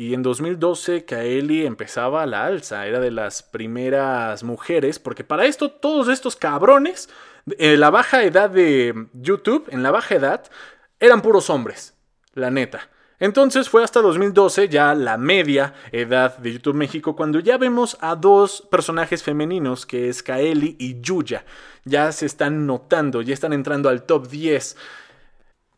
Y 0.02 0.14
en 0.14 0.24
2012 0.24 1.04
Kaeli 1.04 1.64
empezaba 1.64 2.26
la 2.26 2.44
alza, 2.44 2.88
era 2.88 2.98
de 2.98 3.12
las 3.12 3.44
primeras 3.44 4.42
mujeres, 4.42 4.98
porque 4.98 5.22
para 5.22 5.44
esto 5.44 5.70
todos 5.70 6.08
estos 6.08 6.34
cabrones, 6.34 7.08
en 7.56 7.78
la 7.78 7.90
baja 7.90 8.24
edad 8.24 8.50
de 8.50 9.06
YouTube, 9.12 9.68
en 9.70 9.84
la 9.84 9.92
baja 9.92 10.16
edad, 10.16 10.50
eran 10.98 11.22
puros 11.22 11.50
hombres, 11.50 11.94
la 12.34 12.50
neta. 12.50 12.88
Entonces 13.20 13.68
fue 13.68 13.84
hasta 13.84 14.02
2012 14.02 14.68
ya 14.68 14.92
la 14.96 15.18
media 15.18 15.72
edad 15.92 16.36
de 16.38 16.54
YouTube 16.54 16.74
México 16.74 17.14
cuando 17.14 17.38
ya 17.38 17.56
vemos 17.56 17.96
a 18.00 18.16
dos 18.16 18.66
personajes 18.72 19.22
femeninos 19.22 19.86
que 19.86 20.08
es 20.08 20.24
Kaeli 20.24 20.74
y 20.80 21.00
Yuya. 21.00 21.44
Ya 21.84 22.10
se 22.10 22.26
están 22.26 22.66
notando, 22.66 23.22
ya 23.22 23.34
están 23.34 23.52
entrando 23.52 23.88
al 23.88 24.02
top 24.02 24.26
10 24.26 24.76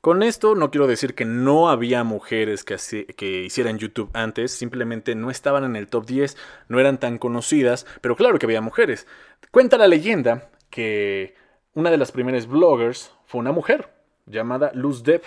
con 0.05 0.23
esto 0.23 0.55
no 0.55 0.71
quiero 0.71 0.87
decir 0.87 1.15
que 1.15 1.25
no 1.25 1.71
había 1.71 2.05
mujeres 2.05 2.63
que, 2.63 3.43
hicieran 3.47 3.79
YouTube 3.79 4.11
antes, 4.13 4.53
simplemente 4.53 5.15
no 5.15 5.31
estaban 5.31 5.65
en 5.65 5.77
el 5.77 5.89
top 5.89 6.05
10, 6.05 6.37
no 6.69 6.79
eran 6.79 7.01
tan 7.01 7.17
conocidas, 7.17 7.87
pero 8.03 8.15
claro 8.15 8.39
que 8.39 8.45
había 8.45 8.61
mujeres. 8.61 9.07
Cuenta 9.51 9.79
la 9.79 9.89
leyenda 9.89 10.51
que 10.69 11.35
una 11.73 11.91
de 11.91 11.97
las 11.97 12.13
primeras 12.13 12.47
bloggers 12.47 13.15
fue 13.25 13.41
una 13.41 13.53
mujer 13.53 13.95
llamada 14.27 14.73
Luz 14.75 15.05
Depp. 15.05 15.25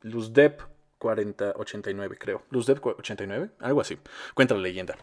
Luz 0.00 0.32
Depp 0.32 0.62
4089 0.96 2.16
creo. 2.18 2.42
Luz 2.48 2.64
Depp 2.64 2.86
89, 2.86 3.50
algo 3.60 3.82
así. 3.82 3.98
Cuenta 4.32 4.54
la 4.54 4.62
leyenda. 4.62 4.96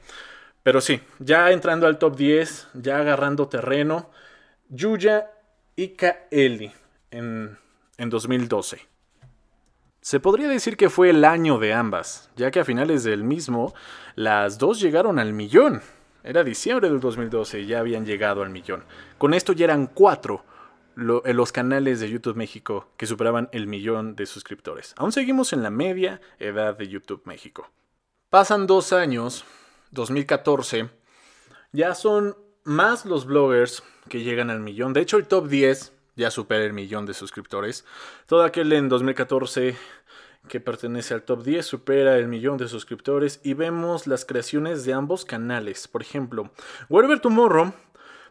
Pero 0.64 0.82
sí, 0.82 1.00
ya 1.20 1.52
entrando 1.52 1.86
al 1.86 2.00
top 2.00 2.16
10, 2.16 2.70
ya 2.74 2.98
agarrando 2.98 3.48
terreno, 3.48 4.10
Yuya 4.70 5.30
y 5.76 5.90
Kaeli 5.90 6.72
en 7.12 7.60
en 7.98 8.10
2012. 8.10 8.88
Se 10.02 10.20
podría 10.20 10.48
decir 10.48 10.78
que 10.78 10.90
fue 10.90 11.10
el 11.10 11.26
año 11.26 11.58
de 11.60 11.74
ambas, 11.74 12.30
ya 12.36 12.52
que 12.52 12.62
a 12.62 12.66
finales 12.66 13.04
del 13.04 13.24
mismo 13.24 13.74
las 14.16 14.58
dos 14.58 14.80
llegaron 14.80 15.20
al 15.20 15.34
millón. 15.34 15.82
Era 16.24 16.44
diciembre 16.44 16.90
del 16.90 17.00
2012 17.00 17.62
y 17.62 17.66
ya 17.68 17.80
habían 17.80 18.06
llegado 18.06 18.42
al 18.42 18.50
millón. 18.50 18.84
Con 19.18 19.34
esto 19.34 19.54
ya 19.54 19.66
eran 19.66 19.88
cuatro 19.88 20.46
eh, 20.98 21.34
los 21.34 21.52
canales 21.52 22.00
de 22.00 22.10
YouTube 22.10 22.36
México 22.36 22.90
que 22.98 23.06
superaban 23.06 23.50
el 23.52 23.68
millón 23.68 24.16
de 24.16 24.26
suscriptores. 24.26 24.94
Aún 24.98 25.12
seguimos 25.12 25.54
en 25.54 25.62
la 25.62 25.70
media 25.70 26.22
edad 26.40 26.78
de 26.78 26.88
YouTube 26.88 27.22
México. 27.26 27.70
Pasan 28.30 28.66
dos 28.66 28.94
años, 28.94 29.46
2014, 29.92 30.90
ya 31.72 31.94
son 31.96 32.36
más 32.64 33.06
los 33.06 33.26
bloggers 33.26 33.84
que 34.10 34.24
llegan 34.24 34.50
al 34.50 34.60
millón. 34.60 34.94
De 34.94 35.02
hecho, 35.02 35.18
el 35.18 35.28
top 35.28 35.48
10 35.48 35.94
ya 36.18 36.32
supera 36.32 36.66
el 36.66 36.74
millón 36.74 37.06
de 37.06 37.14
suscriptores. 37.14 37.86
Todo 38.26 38.44
aquel 38.44 38.74
en 38.74 38.90
2014 38.90 39.78
que 40.50 40.60
pertenece 40.60 41.14
al 41.14 41.24
top 41.24 41.44
10 41.44 41.66
supera 41.66 42.18
el 42.18 42.28
millón 42.28 42.58
de 42.58 42.68
suscriptores 42.68 43.40
y 43.44 43.54
vemos 43.54 44.08
las 44.08 44.26
creaciones 44.26 44.84
de 44.84 44.94
ambos 44.94 45.26
canales. 45.26 45.88
Por 45.88 46.02
ejemplo, 46.02 46.52
Whatever 46.90 47.20
Tomorrow 47.20 47.74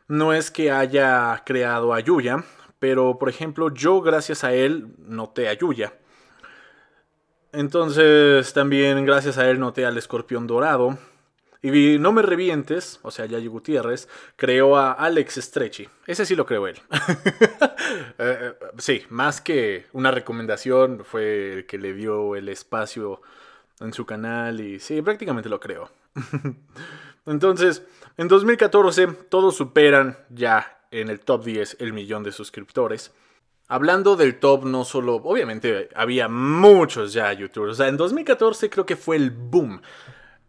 no 0.09 0.33
es 0.33 0.51
que 0.51 0.71
haya 0.71 1.43
creado 1.45 1.95
a 1.95 2.01
Yuya, 2.01 2.45
pero 2.79 3.19
por 3.19 3.29
ejemplo 3.29 3.73
yo 3.73 4.01
gracias 4.01 4.45
a 4.45 4.53
él 4.53 4.89
noté 4.99 5.49
a 5.49 5.55
Yuya. 5.55 5.95
Entonces 7.53 8.53
también 8.53 9.05
gracias 9.07 9.39
a 9.39 9.49
él 9.49 9.61
noté 9.61 9.87
al 9.87 9.97
escorpión 9.97 10.47
dorado. 10.47 10.99
Y 11.63 11.99
No 11.99 12.13
Me 12.13 12.23
Revientes, 12.23 13.01
o 13.03 13.11
sea, 13.11 13.27
Yayo 13.27 13.51
Gutiérrez, 13.51 14.09
creó 14.37 14.77
a 14.77 14.93
Alex 14.93 15.37
Stretchy. 15.37 15.89
Ese 16.07 16.27
sí 16.27 16.37
lo 16.37 16.47
creó 16.47 16.67
él. 16.67 16.79
Eh, 18.19 18.39
eh, 18.41 18.55
sí, 18.79 19.03
más 19.11 19.41
que 19.41 19.87
una 19.93 20.11
recomendación, 20.11 21.05
fue 21.05 21.53
el 21.53 21.67
que 21.67 21.79
le 21.79 21.93
dio 21.93 22.35
el 22.35 22.49
espacio 22.49 23.21
en 23.81 23.93
su 23.93 24.07
canal 24.07 24.61
y 24.61 24.81
sí, 24.81 25.03
prácticamente 25.03 25.49
lo 25.49 25.61
creó. 25.61 25.91
Entonces, 27.27 27.83
en 28.17 28.29
2014 28.29 29.07
todos 29.29 29.57
superan 29.57 30.19
ya 30.31 30.81
en 30.91 31.11
el 31.11 31.21
top 31.21 31.45
10 31.45 31.77
el 31.81 31.93
millón 31.93 32.23
de 32.23 32.33
suscriptores. 32.33 33.13
Hablando 33.69 34.15
del 34.15 34.39
top, 34.39 34.65
no 34.65 34.85
solo, 34.85 35.17
obviamente 35.17 35.89
había 35.95 36.29
muchos 36.29 37.13
ya 37.13 37.33
youtubers. 37.33 37.73
O 37.73 37.75
sea, 37.75 37.89
en 37.89 37.97
2014 37.97 38.71
creo 38.71 38.87
que 38.87 38.97
fue 38.97 39.17
el 39.17 39.31
boom 39.31 39.83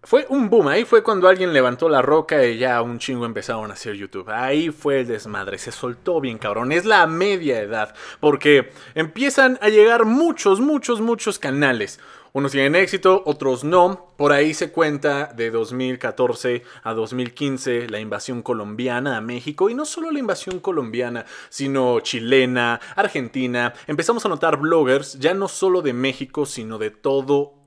fue 0.03 0.25
un 0.29 0.49
boom, 0.49 0.67
ahí 0.67 0.85
fue 0.85 1.03
cuando 1.03 1.27
alguien 1.27 1.51
levantó 1.51 1.89
la 1.89 2.01
roca 2.01 2.45
y 2.45 2.57
ya 2.57 2.81
un 2.81 2.99
chingo 2.99 3.25
empezaron 3.25 3.69
a 3.71 3.73
hacer 3.73 3.95
YouTube. 3.95 4.29
Ahí 4.29 4.69
fue 4.69 5.01
el 5.01 5.07
desmadre, 5.07 5.57
se 5.57 5.71
soltó 5.71 6.21
bien 6.21 6.37
cabrón. 6.37 6.71
Es 6.71 6.85
la 6.85 7.05
media 7.07 7.59
edad, 7.59 7.93
porque 8.19 8.71
empiezan 8.95 9.57
a 9.61 9.69
llegar 9.69 10.05
muchos, 10.05 10.61
muchos, 10.61 11.01
muchos 11.01 11.39
canales. 11.39 11.99
Unos 12.31 12.51
tienen 12.51 12.75
éxito, 12.75 13.23
otros 13.25 13.63
no. 13.63 14.13
Por 14.15 14.31
ahí 14.31 14.53
se 14.53 14.71
cuenta 14.71 15.33
de 15.33 15.49
2014 15.49 16.63
a 16.83 16.93
2015 16.93 17.89
la 17.89 17.99
invasión 17.99 18.43
colombiana 18.43 19.17
a 19.17 19.21
México. 19.21 19.69
Y 19.69 19.73
no 19.73 19.85
solo 19.85 20.11
la 20.11 20.19
invasión 20.19 20.59
colombiana, 20.59 21.25
sino 21.49 21.99
chilena, 22.01 22.79
argentina. 22.95 23.73
Empezamos 23.87 24.25
a 24.25 24.29
notar 24.29 24.57
bloggers 24.57 25.17
ya 25.19 25.33
no 25.33 25.47
solo 25.47 25.81
de 25.81 25.93
México, 25.93 26.45
sino 26.45 26.77
de 26.77 26.91
todo 26.91 27.57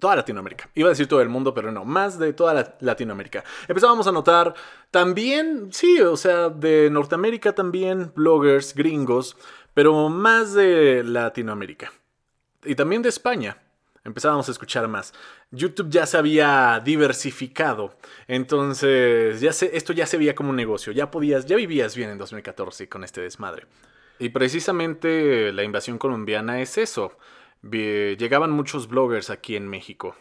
toda 0.00 0.16
Latinoamérica. 0.16 0.68
Iba 0.74 0.88
a 0.88 0.90
decir 0.90 1.06
todo 1.06 1.20
el 1.20 1.28
mundo, 1.28 1.54
pero 1.54 1.70
no, 1.70 1.84
más 1.84 2.18
de 2.18 2.32
toda 2.32 2.76
Latinoamérica. 2.80 3.44
Empezábamos 3.68 4.06
a 4.06 4.12
notar 4.12 4.54
también, 4.90 5.68
sí, 5.72 6.00
o 6.00 6.16
sea, 6.16 6.48
de 6.48 6.90
Norteamérica 6.90 7.54
también, 7.54 8.12
bloggers, 8.16 8.74
gringos, 8.74 9.36
pero 9.74 10.08
más 10.08 10.54
de 10.54 11.04
Latinoamérica. 11.04 11.92
Y 12.64 12.74
también 12.74 13.02
de 13.02 13.10
España. 13.10 13.58
Empezábamos 14.02 14.48
a 14.48 14.52
escuchar 14.52 14.88
más. 14.88 15.12
YouTube 15.50 15.90
ya 15.90 16.06
se 16.06 16.16
había 16.16 16.80
diversificado. 16.82 17.98
Entonces, 18.26 19.40
ya 19.40 19.52
se, 19.52 19.76
esto 19.76 19.92
ya 19.92 20.06
se 20.06 20.16
veía 20.16 20.34
como 20.34 20.50
un 20.50 20.56
negocio. 20.56 20.92
Ya 20.92 21.10
podías, 21.10 21.44
ya 21.44 21.56
vivías 21.56 21.94
bien 21.94 22.10
en 22.10 22.18
2014 22.18 22.88
con 22.88 23.04
este 23.04 23.20
desmadre. 23.20 23.66
Y 24.18 24.30
precisamente 24.30 25.52
la 25.52 25.64
invasión 25.64 25.98
colombiana 25.98 26.60
es 26.60 26.78
eso 26.78 27.12
llegaban 27.62 28.50
muchos 28.50 28.88
bloggers 28.88 29.30
aquí 29.30 29.56
en 29.56 29.68
México. 29.68 30.16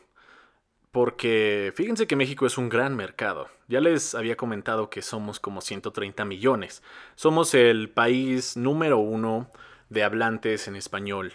Porque 0.91 1.72
fíjense 1.75 2.08
que 2.08 2.15
México 2.15 2.48
es 2.48 2.58
un 2.58 2.67
gran 2.67 2.96
mercado. 2.96 3.48
Ya 3.67 3.79
les 3.79 4.15
había 4.15 4.38
comentado 4.38 4.89
que 4.89 5.03
somos 5.03 5.39
como 5.39 5.62
130 5.62 6.25
millones. 6.25 6.81
Somos 7.15 7.53
el 7.53 7.89
país 7.89 8.58
número 8.58 8.98
uno 8.98 9.51
de 9.89 10.03
hablantes 10.03 10.67
en 10.67 10.75
español 10.75 11.34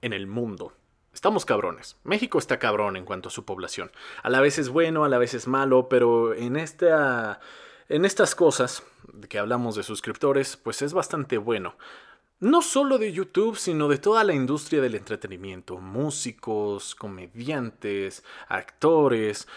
en 0.00 0.14
el 0.14 0.26
mundo. 0.26 0.72
Estamos 1.12 1.44
cabrones. 1.44 1.96
México 2.02 2.38
está 2.38 2.58
cabrón 2.58 2.96
en 2.96 3.04
cuanto 3.04 3.28
a 3.28 3.32
su 3.32 3.44
población. 3.44 3.92
A 4.22 4.30
la 4.30 4.40
vez 4.40 4.58
es 4.58 4.70
bueno, 4.70 5.04
a 5.04 5.08
la 5.08 5.18
vez 5.18 5.34
es 5.34 5.46
malo, 5.46 5.88
pero 5.88 6.34
en 6.34 6.56
esta 6.56 7.40
en 7.88 8.04
estas 8.04 8.34
cosas 8.34 8.82
que 9.28 9.38
hablamos 9.38 9.76
de 9.76 9.82
suscriptores, 9.82 10.56
pues 10.56 10.82
es 10.82 10.94
bastante 10.94 11.36
bueno. 11.38 11.76
No 12.44 12.60
solo 12.60 12.98
de 12.98 13.10
YouTube, 13.10 13.56
sino 13.56 13.88
de 13.88 13.96
toda 13.96 14.22
la 14.22 14.34
industria 14.34 14.82
del 14.82 14.96
entretenimiento. 14.96 15.78
Músicos, 15.78 16.94
comediantes, 16.94 18.22
actores. 18.48 19.48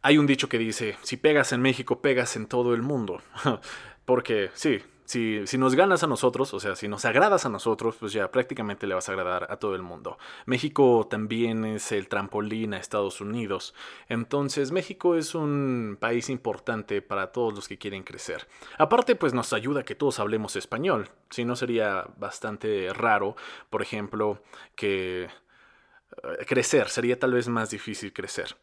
Hay 0.00 0.16
un 0.16 0.26
dicho 0.26 0.48
que 0.48 0.56
dice, 0.56 0.96
si 1.02 1.18
pegas 1.18 1.52
en 1.52 1.60
México, 1.60 2.00
pegas 2.00 2.36
en 2.36 2.46
todo 2.46 2.72
el 2.72 2.80
mundo. 2.80 3.20
Porque 4.06 4.50
sí, 4.54 4.80
si, 5.12 5.58
nos 5.58 5.74
ganas 5.74 6.02
a 6.02 6.06
nosotros, 6.06 6.54
o 6.54 6.60
sea, 6.60 6.74
si 6.74 6.88
nos 6.88 7.04
agradas 7.04 7.44
a 7.44 7.48
nosotros, 7.48 7.96
pues 7.98 8.12
ya 8.12 8.30
prácticamente 8.30 8.86
le 8.86 8.94
vas 8.94 9.08
a 9.08 9.12
agradar 9.12 9.46
a 9.50 9.58
todo 9.58 9.74
el 9.74 9.82
mundo. 9.82 10.18
México 10.46 11.06
también 11.10 11.64
es 11.64 11.92
el 11.92 12.08
trampolín 12.08 12.72
a 12.74 12.78
Estados 12.78 13.20
Unidos. 13.20 13.74
Entonces, 14.08 14.72
México 14.72 15.14
es 15.16 15.34
un 15.34 15.98
país 16.00 16.30
importante 16.30 17.02
para 17.02 17.32
todos 17.32 17.54
los 17.54 17.68
que 17.68 17.78
quieren 17.78 18.04
crecer. 18.04 18.46
Aparte, 18.78 19.14
pues 19.14 19.34
nos 19.34 19.52
ayuda 19.52 19.84
que 19.84 19.94
todos 19.94 20.18
hablemos 20.18 20.56
español. 20.56 21.10
Si 21.30 21.44
no, 21.44 21.56
sería 21.56 22.06
bastante 22.16 22.92
raro, 22.94 23.36
por 23.68 23.82
ejemplo, 23.82 24.42
que 24.74 25.24
eh, 25.24 26.46
crecer, 26.46 26.88
sería 26.88 27.18
tal 27.18 27.32
vez 27.34 27.48
más 27.48 27.70
difícil 27.70 28.12
crecer 28.12 28.56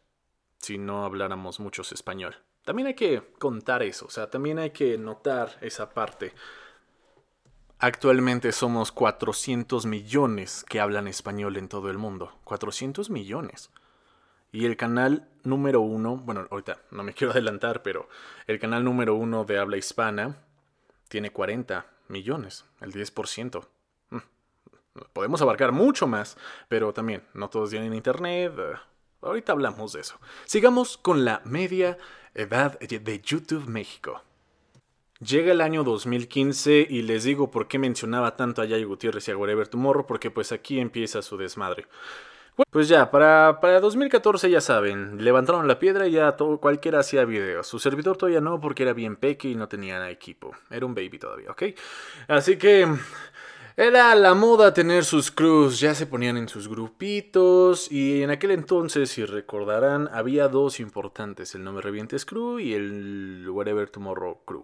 si 0.58 0.78
no 0.78 1.04
habláramos 1.04 1.58
muchos 1.58 1.92
español. 1.92 2.36
También 2.64 2.88
hay 2.88 2.94
que 2.94 3.22
contar 3.38 3.82
eso, 3.82 4.06
o 4.06 4.10
sea, 4.10 4.30
también 4.30 4.58
hay 4.58 4.70
que 4.70 4.98
notar 4.98 5.56
esa 5.60 5.90
parte. 5.90 6.32
Actualmente 7.82 8.52
somos 8.52 8.92
400 8.92 9.86
millones 9.86 10.66
que 10.68 10.80
hablan 10.80 11.08
español 11.08 11.56
en 11.56 11.66
todo 11.66 11.88
el 11.88 11.96
mundo. 11.96 12.38
400 12.44 13.08
millones. 13.08 13.70
Y 14.52 14.66
el 14.66 14.76
canal 14.76 15.28
número 15.44 15.80
uno, 15.80 16.16
bueno, 16.16 16.46
ahorita 16.50 16.78
no 16.90 17.02
me 17.02 17.14
quiero 17.14 17.32
adelantar, 17.32 17.82
pero 17.82 18.06
el 18.46 18.58
canal 18.58 18.84
número 18.84 19.14
uno 19.14 19.44
de 19.44 19.58
habla 19.58 19.78
hispana 19.78 20.36
tiene 21.08 21.30
40 21.30 21.86
millones, 22.08 22.66
el 22.82 22.92
10%. 22.92 23.66
Mm. 24.10 24.18
Podemos 25.14 25.40
abarcar 25.40 25.72
mucho 25.72 26.06
más, 26.06 26.36
pero 26.68 26.92
también 26.92 27.22
no 27.32 27.48
todos 27.48 27.70
tienen 27.70 27.94
internet. 27.94 28.52
Ahorita 29.22 29.52
hablamos 29.52 29.94
de 29.94 30.00
eso. 30.00 30.20
Sigamos 30.44 30.98
con 30.98 31.24
la 31.24 31.40
media 31.46 31.96
edad 32.34 32.78
de 32.78 33.20
YouTube 33.20 33.66
México. 33.66 34.22
Llega 35.20 35.52
el 35.52 35.60
año 35.60 35.84
2015 35.84 36.86
y 36.88 37.02
les 37.02 37.24
digo 37.24 37.50
por 37.50 37.68
qué 37.68 37.78
mencionaba 37.78 38.36
tanto 38.36 38.62
a 38.62 38.64
Yay 38.64 38.84
Gutiérrez 38.84 39.28
y 39.28 39.30
a 39.30 39.36
Whatever 39.36 39.68
Tomorrow, 39.68 40.06
porque 40.06 40.30
pues 40.30 40.50
aquí 40.50 40.80
empieza 40.80 41.20
su 41.20 41.36
desmadre. 41.36 41.86
Pues 42.70 42.88
ya, 42.88 43.10
para, 43.10 43.58
para 43.60 43.80
2014 43.80 44.50
ya 44.50 44.60
saben, 44.60 45.22
levantaron 45.22 45.66
la 45.68 45.78
piedra 45.78 46.06
y 46.06 46.12
ya 46.12 46.32
todo, 46.36 46.58
cualquiera 46.58 47.00
hacía 47.00 47.24
videos. 47.24 47.66
Su 47.66 47.78
servidor 47.78 48.16
todavía 48.16 48.40
no 48.40 48.60
porque 48.60 48.82
era 48.82 48.92
bien 48.92 49.16
peque 49.16 49.48
y 49.48 49.54
no 49.54 49.68
tenía 49.68 50.10
equipo. 50.10 50.52
Era 50.70 50.86
un 50.86 50.94
baby 50.94 51.18
todavía, 51.18 51.50
¿ok? 51.50 51.62
Así 52.28 52.56
que 52.56 52.86
era 53.76 54.14
la 54.14 54.34
moda 54.34 54.74
tener 54.74 55.04
sus 55.04 55.30
crews, 55.30 55.80
ya 55.80 55.94
se 55.94 56.06
ponían 56.06 56.36
en 56.36 56.48
sus 56.48 56.68
grupitos 56.68 57.90
y 57.90 58.22
en 58.22 58.30
aquel 58.30 58.50
entonces, 58.50 59.10
si 59.10 59.24
recordarán, 59.24 60.08
había 60.12 60.48
dos 60.48 60.80
importantes, 60.80 61.54
el 61.54 61.64
No 61.64 61.72
Me 61.72 61.80
Revientes 61.80 62.24
Crew 62.24 62.58
y 62.58 62.74
el 62.74 63.46
Whatever 63.48 63.88
Tomorrow 63.88 64.44
Crew. 64.44 64.62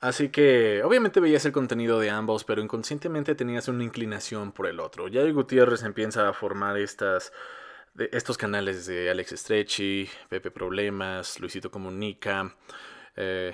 Así 0.00 0.28
que 0.28 0.82
obviamente 0.84 1.18
veías 1.18 1.46
el 1.46 1.52
contenido 1.52 1.98
de 1.98 2.10
ambos, 2.10 2.44
pero 2.44 2.60
inconscientemente 2.60 3.34
tenías 3.34 3.68
una 3.68 3.84
inclinación 3.84 4.52
por 4.52 4.66
el 4.66 4.78
otro. 4.80 5.08
Ya 5.08 5.24
Gutiérrez 5.30 5.82
empieza 5.82 6.28
a 6.28 6.34
formar 6.34 6.76
estas, 6.76 7.32
estos 8.12 8.36
canales 8.36 8.84
de 8.84 9.10
Alex 9.10 9.30
Stretchy, 9.30 10.08
Pepe 10.28 10.50
Problemas, 10.50 11.40
Luisito 11.40 11.70
Comunica, 11.70 12.54
eh, 13.16 13.52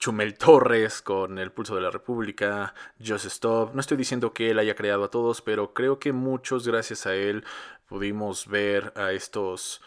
Chumel 0.00 0.38
Torres 0.38 1.02
con 1.02 1.38
El 1.38 1.52
Pulso 1.52 1.74
de 1.74 1.82
la 1.82 1.90
República, 1.90 2.72
Just 3.06 3.26
Stop. 3.26 3.74
No 3.74 3.80
estoy 3.80 3.98
diciendo 3.98 4.32
que 4.32 4.50
él 4.50 4.58
haya 4.58 4.74
creado 4.74 5.04
a 5.04 5.10
todos, 5.10 5.42
pero 5.42 5.74
creo 5.74 5.98
que 5.98 6.14
muchos, 6.14 6.66
gracias 6.66 7.06
a 7.06 7.14
él, 7.14 7.44
pudimos 7.86 8.48
ver 8.48 8.94
a 8.96 9.12
estos, 9.12 9.82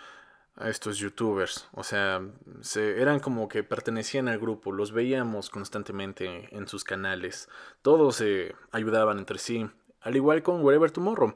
a 0.56 0.70
estos 0.70 1.00
youtubers. 1.00 1.68
O 1.72 1.84
sea, 1.84 2.22
se, 2.62 3.02
eran 3.02 3.20
como 3.20 3.48
que 3.48 3.64
pertenecían 3.64 4.28
al 4.28 4.38
grupo, 4.38 4.72
los 4.72 4.92
veíamos 4.92 5.50
constantemente 5.50 6.48
en 6.56 6.68
sus 6.68 6.84
canales. 6.84 7.50
Todos 7.82 8.18
se 8.18 8.54
ayudaban 8.72 9.18
entre 9.18 9.40
sí, 9.40 9.68
al 10.00 10.16
igual 10.16 10.44
con 10.44 10.64
Wherever 10.64 10.92
Tomorrow. 10.92 11.36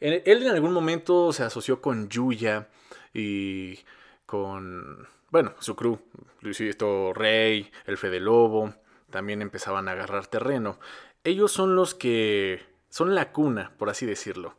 Él 0.00 0.22
en 0.24 0.48
algún 0.48 0.72
momento 0.72 1.30
se 1.34 1.42
asoció 1.42 1.82
con 1.82 2.08
Yuya 2.08 2.68
y 3.12 3.80
con 4.24 5.08
bueno, 5.34 5.52
su 5.58 5.74
crew, 5.74 5.98
Luisito 6.42 7.12
Rey, 7.12 7.68
el 7.86 7.98
Fede 7.98 8.20
Lobo, 8.20 8.72
también 9.10 9.42
empezaban 9.42 9.88
a 9.88 9.90
agarrar 9.90 10.28
terreno. 10.28 10.78
Ellos 11.24 11.50
son 11.50 11.74
los 11.74 11.96
que 11.96 12.64
son 12.88 13.16
la 13.16 13.32
cuna, 13.32 13.72
por 13.76 13.90
así 13.90 14.06
decirlo. 14.06 14.54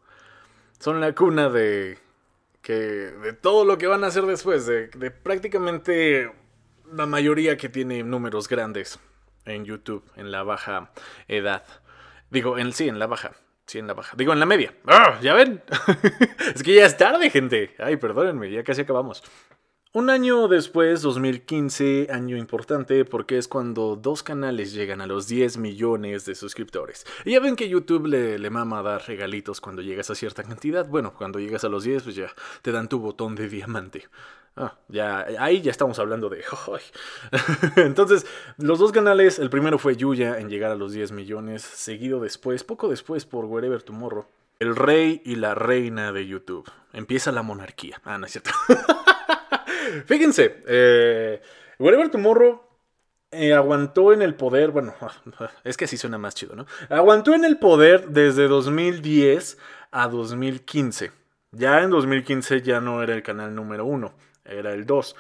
Son 0.78 1.00
la 1.00 1.16
cuna 1.16 1.48
de 1.48 1.98
que 2.62 2.74
de 2.74 3.32
todo 3.32 3.64
lo 3.64 3.78
que 3.78 3.88
van 3.88 4.04
a 4.04 4.08
hacer 4.08 4.26
después, 4.26 4.66
de, 4.66 4.90
prácticamente 5.12 6.30
la 6.92 7.06
mayoría 7.06 7.56
que 7.56 7.70
tiene 7.70 8.04
números 8.04 8.50
grandes 8.50 9.00
en 9.46 9.64
YouTube, 9.64 10.04
en 10.18 10.30
la 10.30 10.44
baja 10.44 10.92
edad. 11.30 11.64
Digo, 12.30 12.58
en 12.58 12.74
sí, 12.74 12.90
en 12.90 13.00
la 13.00 13.08
baja. 13.08 13.32
Sí, 13.66 13.80
en 13.80 13.88
la 13.88 13.94
baja. 13.94 14.14
Digo, 14.18 14.34
en 14.34 14.42
la 14.42 14.46
media. 14.46 14.76
¡Ah! 14.88 15.20
¿Ya 15.22 15.36
ven? 15.36 15.64
es 16.54 16.64
que 16.64 16.76
ya 16.76 16.86
es 16.86 16.98
tarde, 16.98 17.30
gente. 17.30 17.74
Ay, 17.80 17.96
perdónenme, 17.96 18.52
ya 18.52 18.62
casi 18.66 18.82
acabamos. 18.82 19.24
Un 19.96 20.10
año 20.10 20.50
después, 20.50 21.02
2015, 21.04 22.10
año 22.12 22.36
importante 22.36 23.06
porque 23.06 23.38
es 23.38 23.48
cuando 23.48 23.96
dos 23.96 24.24
canales 24.24 24.74
llegan 24.74 25.00
a 25.00 25.08
los 25.08 25.30
10 25.30 25.58
millones 25.58 26.26
de 26.26 26.36
suscriptores. 26.36 27.06
Y 27.24 27.32
ya 27.32 27.40
ven 27.40 27.56
que 27.56 27.70
YouTube 27.70 28.08
le, 28.08 28.38
le 28.38 28.50
mama 28.50 28.84
dar 28.84 29.08
regalitos 29.08 29.62
cuando 29.62 29.82
llegas 29.82 30.10
a 30.10 30.16
cierta 30.16 30.44
cantidad. 30.44 30.86
Bueno, 30.86 31.14
cuando 31.14 31.40
llegas 31.40 31.64
a 31.64 31.70
los 31.70 31.86
10, 31.86 32.04
pues 32.04 32.16
ya 32.18 32.28
te 32.62 32.74
dan 32.74 32.90
tu 32.90 33.00
botón 33.00 33.36
de 33.36 33.48
diamante. 33.48 34.10
Ah, 34.58 34.78
ya, 34.90 35.28
ahí 35.40 35.62
ya 35.62 35.72
estamos 35.72 35.98
hablando 35.98 36.28
de... 36.28 36.44
Entonces, 37.78 38.26
los 38.58 38.80
dos 38.80 38.92
canales, 38.92 39.40
el 39.40 39.50
primero 39.50 39.80
fue 39.80 39.96
Yuya 39.96 40.40
en 40.40 40.50
llegar 40.50 40.72
a 40.72 40.76
los 40.76 40.92
10 40.92 41.14
millones, 41.14 41.62
seguido 41.62 42.20
después, 42.20 42.66
poco 42.66 42.90
después 42.90 43.24
por 43.24 43.46
Wherever 43.46 43.82
Tomorrow, 43.82 44.26
el 44.60 44.76
rey 44.76 45.22
y 45.24 45.36
la 45.36 45.56
reina 45.56 46.12
de 46.12 46.28
YouTube. 46.28 46.70
Empieza 46.92 47.32
la 47.32 47.44
monarquía. 47.44 48.02
Ah, 48.04 48.18
no 48.18 48.26
es 48.26 48.34
cierto. 48.34 48.52
Fíjense, 50.06 50.64
eh, 50.68 51.42
Whatever 51.80 52.10
Tomorrow 52.10 52.62
eh, 53.32 53.54
aguantó 53.54 54.14
en 54.14 54.22
el 54.22 54.36
poder, 54.36 54.72
bueno, 54.72 54.94
es 55.64 55.78
que 55.78 55.86
así 55.86 55.98
suena 55.98 56.18
más 56.18 56.36
chido, 56.36 56.56
¿no? 56.56 56.66
Aguantó 56.90 57.34
en 57.34 57.46
el 57.46 57.58
poder 57.58 58.10
desde 58.10 58.48
2010 58.48 59.58
a 59.92 60.08
2015. 60.08 61.12
Ya 61.52 61.82
en 61.82 61.90
2015 61.90 62.62
ya 62.62 62.82
no 62.82 63.02
era 63.02 63.14
el 63.14 63.24
canal 63.24 63.56
número 63.56 63.86
uno, 63.86 64.14
era 64.44 64.74
el 64.74 64.86
2. 64.86 65.16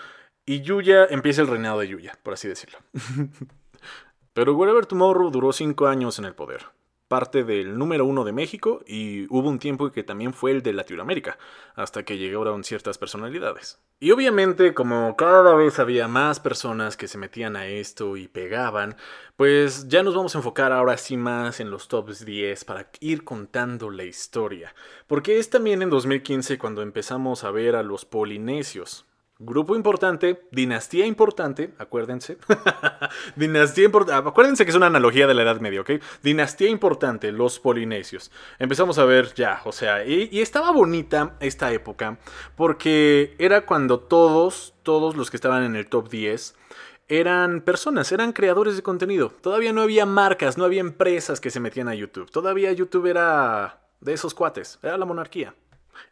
Y 0.46 0.62
Yuya 0.62 1.06
empieza 1.10 1.42
el 1.42 1.48
reinado 1.48 1.80
de 1.80 1.88
Yuya, 1.88 2.18
por 2.22 2.34
así 2.34 2.48
decirlo. 2.48 2.80
Pero 4.34 4.56
Whatever 4.56 4.86
Tomorrow 4.86 5.32
duró 5.32 5.54
5 5.54 5.88
años 5.88 6.20
en 6.20 6.26
el 6.26 6.36
poder 6.36 6.75
parte 7.08 7.44
del 7.44 7.78
número 7.78 8.06
uno 8.06 8.24
de 8.24 8.32
México 8.32 8.82
y 8.88 9.26
hubo 9.30 9.50
un 9.50 9.60
tiempo 9.60 9.92
que 9.92 10.04
también 10.04 10.34
fue 10.34 10.52
el 10.52 10.64
de 10.64 10.74
Latinoamérica, 10.74 11.38
hasta 11.76 12.04
que 12.04 12.18
llegaron 12.18 12.64
ciertas 12.64 12.98
personalidades. 12.98 13.80
Y 14.00 14.12
obviamente 14.12 14.74
como 14.74 15.16
cada 15.16 15.54
vez 15.54 15.80
había 15.80 16.08
más 16.08 16.40
personas 16.40 16.98
que 16.98 17.08
se 17.08 17.18
metían 17.18 17.56
a 17.56 17.68
esto 17.68 18.18
y 18.18 18.28
pegaban, 18.28 18.96
pues 19.38 19.88
ya 19.88 20.04
nos 20.04 20.16
vamos 20.16 20.36
a 20.36 20.40
enfocar 20.40 20.72
ahora 20.72 20.98
sí 20.98 21.16
más 21.16 21.60
en 21.60 21.70
los 21.70 21.88
tops 21.88 22.26
10 22.26 22.66
para 22.66 22.90
ir 23.00 23.24
contando 23.24 23.90
la 23.90 24.04
historia. 24.04 24.74
Porque 25.08 25.40
es 25.40 25.50
también 25.50 25.82
en 25.82 25.90
2015 25.90 26.58
cuando 26.58 26.82
empezamos 26.82 27.44
a 27.44 27.52
ver 27.52 27.76
a 27.76 27.84
los 27.84 28.04
polinesios, 28.04 29.05
Grupo 29.38 29.76
importante, 29.76 30.48
dinastía 30.52 31.06
importante, 31.06 31.74
acuérdense. 31.78 32.38
dinastía 33.36 33.84
importante, 33.84 34.30
acuérdense 34.30 34.64
que 34.64 34.72
es 34.72 34.78
una 34.78 34.86
analogía 34.86 35.28
de 35.28 35.34
la 35.34 35.42
Edad 35.42 35.60
Media, 35.60 35.82
¿ok? 35.82 35.92
Dinastía 36.24 36.70
importante, 36.70 37.34
los 37.34 37.60
polinesios. 37.60 38.32
Empezamos 38.60 38.98
a 38.98 39.04
ver 39.04 39.34
ya, 39.34 39.62
o 39.66 39.74
sea, 39.74 40.06
y, 40.06 40.30
y, 40.32 40.40
estaba 40.40 40.72
bonita 40.72 41.36
esta 41.42 41.74
época 41.74 42.18
porque 42.56 43.36
era 43.38 43.66
cuando 43.66 44.00
todos, 44.00 44.74
todos 44.84 45.18
los 45.18 45.30
que 45.30 45.36
estaban 45.36 45.64
en 45.64 45.76
el 45.76 45.88
top 45.88 46.10
10 46.10 46.56
eran 47.10 47.60
personas, 47.60 48.14
eran 48.14 48.32
creadores 48.32 48.78
de 48.78 48.84
contenido. 48.84 49.34
Todavía 49.42 49.74
no 49.74 49.82
había 49.82 50.06
marcas, 50.06 50.58
no 50.58 50.64
había 50.64 50.80
empresas 50.80 51.42
que 51.42 51.52
se 51.52 51.60
metían 51.60 51.90
a 51.90 51.96
YouTube. 51.96 52.32
Todavía 52.32 52.72
YouTube 52.72 53.08
era 53.08 53.82
de 54.00 54.14
esos 54.14 54.34
cuates, 54.34 54.80
era 54.82 54.98
la 54.98 55.06
monarquía. 55.06 55.54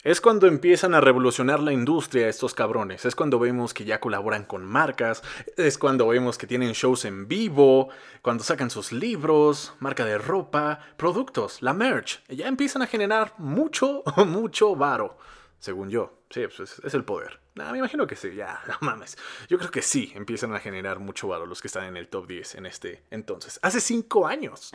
Es 0.04 0.22
cuando 0.22 0.48
empiezan 0.48 0.94
a 0.94 1.02
revolucionar 1.02 1.60
la 1.60 1.74
industria 1.74 2.28
estos 2.28 2.54
cabrones. 2.54 3.06
Es 3.06 3.16
cuando 3.16 3.40
vemos 3.40 3.74
que 3.74 3.86
ya 3.86 4.00
colaboran 4.00 4.46
con 4.46 4.66
marcas. 4.66 5.24
Es 5.58 5.78
cuando 5.78 6.08
vemos 6.08 6.38
que 6.38 6.48
tienen 6.48 6.74
shows 6.74 7.06
en 7.06 7.28
vivo. 7.28 7.90
Cuando 8.22 8.44
sacan 8.44 8.70
sus 8.70 8.92
libros, 8.92 9.74
marca 9.80 10.06
de 10.06 10.18
ropa, 10.18 10.80
productos, 10.98 11.62
la 11.62 11.74
merch. 11.74 12.24
Ya 12.30 12.48
empiezan 12.48 12.82
a 12.82 12.88
generar 12.88 13.34
mucho, 13.38 14.04
mucho 14.26 14.76
varo. 14.76 15.18
Según 15.60 15.90
yo. 15.90 16.24
Sí, 16.30 16.48
pues 16.48 16.80
es, 16.84 16.94
el 16.96 17.06
poder. 17.06 17.40
me 17.54 17.78
imagino 17.78 18.08
que 18.08 18.16
sí, 18.16 18.34
ya, 18.34 18.60
no 18.68 18.76
mames. 18.82 19.18
Yo 19.48 19.60
creo 19.60 19.70
que 19.70 19.84
sí 19.84 20.12
empiezan 20.16 20.54
a 20.56 20.60
generar 20.60 21.00
mucho 21.00 21.28
varo 21.28 21.46
los 21.46 21.62
que 21.62 21.68
están 21.68 21.86
en 21.86 21.96
el 21.96 22.08
top 22.08 22.28
10 22.28 22.56
en 22.56 22.66
este 22.66 23.04
entonces. 23.12 23.60
Hace 23.62 23.80
cinco 23.80 24.26
años. 24.26 24.72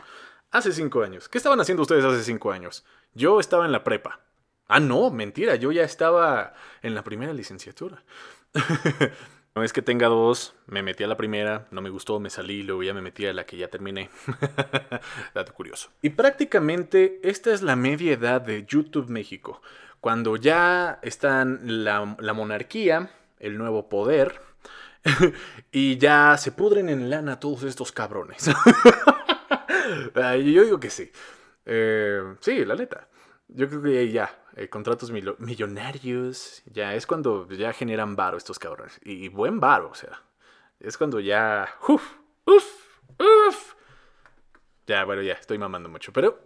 Hace 0.51 0.71
cinco 0.71 1.03
años. 1.03 1.29
¿Qué 1.29 1.37
estaban 1.37 1.59
haciendo 1.59 1.83
ustedes 1.83 2.05
hace 2.05 2.23
cinco 2.23 2.51
años? 2.51 2.85
Yo 3.13 3.39
estaba 3.39 3.65
en 3.65 3.71
la 3.71 3.83
prepa. 3.83 4.21
Ah, 4.69 4.79
no, 4.79 5.09
mentira, 5.11 5.55
yo 5.55 5.71
ya 5.71 5.83
estaba 5.83 6.53
en 6.81 6.95
la 6.95 7.03
primera 7.03 7.33
licenciatura. 7.33 8.03
no 9.55 9.63
es 9.63 9.73
que 9.73 9.81
tenga 9.81 10.07
dos, 10.07 10.53
me 10.67 10.83
metí 10.83 11.03
a 11.03 11.07
la 11.07 11.17
primera, 11.17 11.67
no 11.71 11.81
me 11.81 11.89
gustó, 11.89 12.19
me 12.19 12.29
salí, 12.29 12.63
luego 12.63 12.83
ya 12.83 12.93
me 12.93 13.01
metí 13.01 13.25
a 13.25 13.33
la 13.33 13.45
que 13.45 13.57
ya 13.57 13.67
terminé. 13.67 14.09
Dato 15.33 15.53
curioso. 15.53 15.89
Y 16.01 16.11
prácticamente 16.11 17.19
esta 17.23 17.51
es 17.51 17.61
la 17.61 17.75
media 17.75 18.13
edad 18.13 18.41
de 18.41 18.65
YouTube 18.65 19.09
México, 19.09 19.61
cuando 19.99 20.37
ya 20.37 20.99
están 21.01 21.83
la, 21.83 22.15
la 22.19 22.33
monarquía, 22.33 23.09
el 23.39 23.57
nuevo 23.57 23.89
poder, 23.89 24.39
y 25.71 25.97
ya 25.97 26.37
se 26.37 26.51
pudren 26.51 26.89
en 26.89 27.09
lana 27.09 27.39
todos 27.39 27.63
estos 27.63 27.91
cabrones. 27.91 28.49
Yo 30.15 30.63
digo 30.63 30.79
que 30.79 30.89
sí. 30.89 31.11
Eh, 31.65 32.35
sí, 32.39 32.65
la 32.65 32.75
neta. 32.75 33.07
Yo 33.47 33.67
creo 33.67 33.81
que 33.81 34.11
ya, 34.11 34.29
eh, 34.59 34.67
contratos 34.67 35.09
millonarios, 35.09 36.61
ya 36.65 36.93
es 36.93 37.07
cuando 37.07 37.47
ya 37.47 37.71
generan 37.71 38.17
varo 38.17 38.35
estos 38.35 38.59
cabrones. 38.59 38.99
Y, 39.05 39.29
buen 39.29 39.61
varo, 39.61 39.89
o 39.91 39.95
sea. 39.95 40.21
Es 40.81 40.97
cuando 40.97 41.21
ya... 41.21 41.69
Uf, 41.87 42.03
uf, 42.43 42.65
uf. 43.17 43.75
Ya, 44.85 45.05
bueno, 45.05 45.21
ya, 45.21 45.35
estoy 45.35 45.57
mamando 45.57 45.87
mucho. 45.87 46.11
Pero 46.11 46.41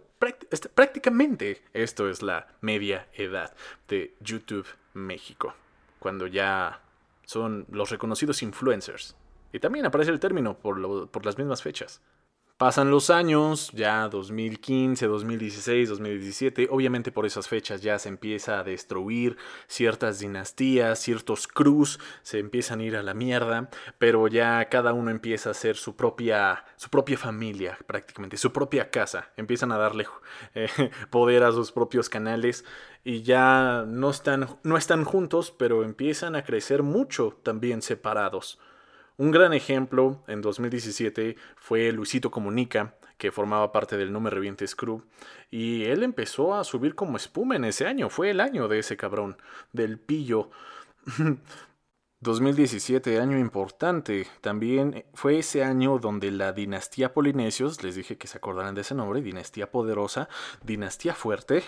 este, 0.48 0.68
prácticamente 0.68 1.64
esto 1.72 2.08
es 2.08 2.22
la 2.22 2.46
media 2.60 3.08
edad 3.14 3.52
de 3.88 4.14
YouTube 4.20 4.68
México. 4.92 5.54
Cuando 5.98 6.28
ya 6.28 6.82
son 7.24 7.66
los 7.68 7.90
reconocidos 7.90 8.44
influencers. 8.44 9.16
Y 9.52 9.58
también 9.58 9.86
aparece 9.86 10.12
el 10.12 10.20
término 10.20 10.56
por, 10.56 11.10
por 11.10 11.26
las 11.26 11.36
mismas 11.36 11.62
fechas. 11.62 12.00
Pasan 12.56 12.88
los 12.88 13.10
años, 13.10 13.72
ya 13.72 14.08
2015, 14.08 15.08
2016, 15.08 15.88
2017, 15.88 16.68
obviamente 16.70 17.10
por 17.10 17.26
esas 17.26 17.48
fechas 17.48 17.82
ya 17.82 17.98
se 17.98 18.08
empieza 18.08 18.60
a 18.60 18.62
destruir 18.62 19.36
ciertas 19.66 20.20
dinastías, 20.20 21.00
ciertos 21.00 21.48
cruz 21.48 21.98
se 22.22 22.38
empiezan 22.38 22.78
a 22.78 22.84
ir 22.84 22.96
a 22.96 23.02
la 23.02 23.12
mierda, 23.12 23.70
pero 23.98 24.28
ya 24.28 24.68
cada 24.68 24.92
uno 24.92 25.10
empieza 25.10 25.48
a 25.48 25.52
hacer 25.52 25.74
su 25.74 25.96
propia, 25.96 26.64
su 26.76 26.90
propia 26.90 27.18
familia 27.18 27.76
prácticamente, 27.88 28.36
su 28.36 28.52
propia 28.52 28.88
casa, 28.88 29.32
empiezan 29.36 29.72
a 29.72 29.78
darle 29.78 30.06
eh, 30.54 30.68
poder 31.10 31.42
a 31.42 31.50
sus 31.50 31.72
propios 31.72 32.08
canales 32.08 32.64
y 33.02 33.22
ya 33.22 33.84
no 33.84 34.10
están, 34.10 34.46
no 34.62 34.76
están 34.76 35.02
juntos, 35.02 35.50
pero 35.50 35.82
empiezan 35.82 36.36
a 36.36 36.44
crecer 36.44 36.84
mucho 36.84 37.36
también 37.42 37.82
separados. 37.82 38.60
Un 39.16 39.30
gran 39.30 39.52
ejemplo 39.52 40.24
en 40.26 40.42
2017 40.42 41.36
fue 41.56 41.92
Luisito 41.92 42.32
Comunica, 42.32 42.96
que 43.16 43.30
formaba 43.30 43.70
parte 43.70 43.96
del 43.96 44.12
No 44.12 44.18
Me 44.20 44.28
Revientes 44.28 44.74
Crew, 44.74 45.02
y 45.52 45.84
él 45.84 46.02
empezó 46.02 46.54
a 46.54 46.64
subir 46.64 46.96
como 46.96 47.16
espuma 47.16 47.54
en 47.54 47.64
ese 47.64 47.86
año, 47.86 48.10
fue 48.10 48.30
el 48.30 48.40
año 48.40 48.66
de 48.66 48.80
ese 48.80 48.96
cabrón, 48.96 49.36
del 49.72 49.98
pillo. 49.98 50.50
2017, 52.20 53.20
año 53.20 53.38
importante. 53.38 54.26
También 54.40 55.04
fue 55.12 55.40
ese 55.40 55.62
año 55.62 55.98
donde 55.98 56.30
la 56.30 56.52
dinastía 56.52 57.12
Polinesios, 57.12 57.84
les 57.84 57.96
dije 57.96 58.16
que 58.16 58.26
se 58.26 58.38
acordaran 58.38 58.74
de 58.74 58.80
ese 58.80 58.94
nombre, 58.94 59.20
dinastía 59.20 59.70
poderosa, 59.70 60.30
dinastía 60.62 61.14
fuerte, 61.14 61.62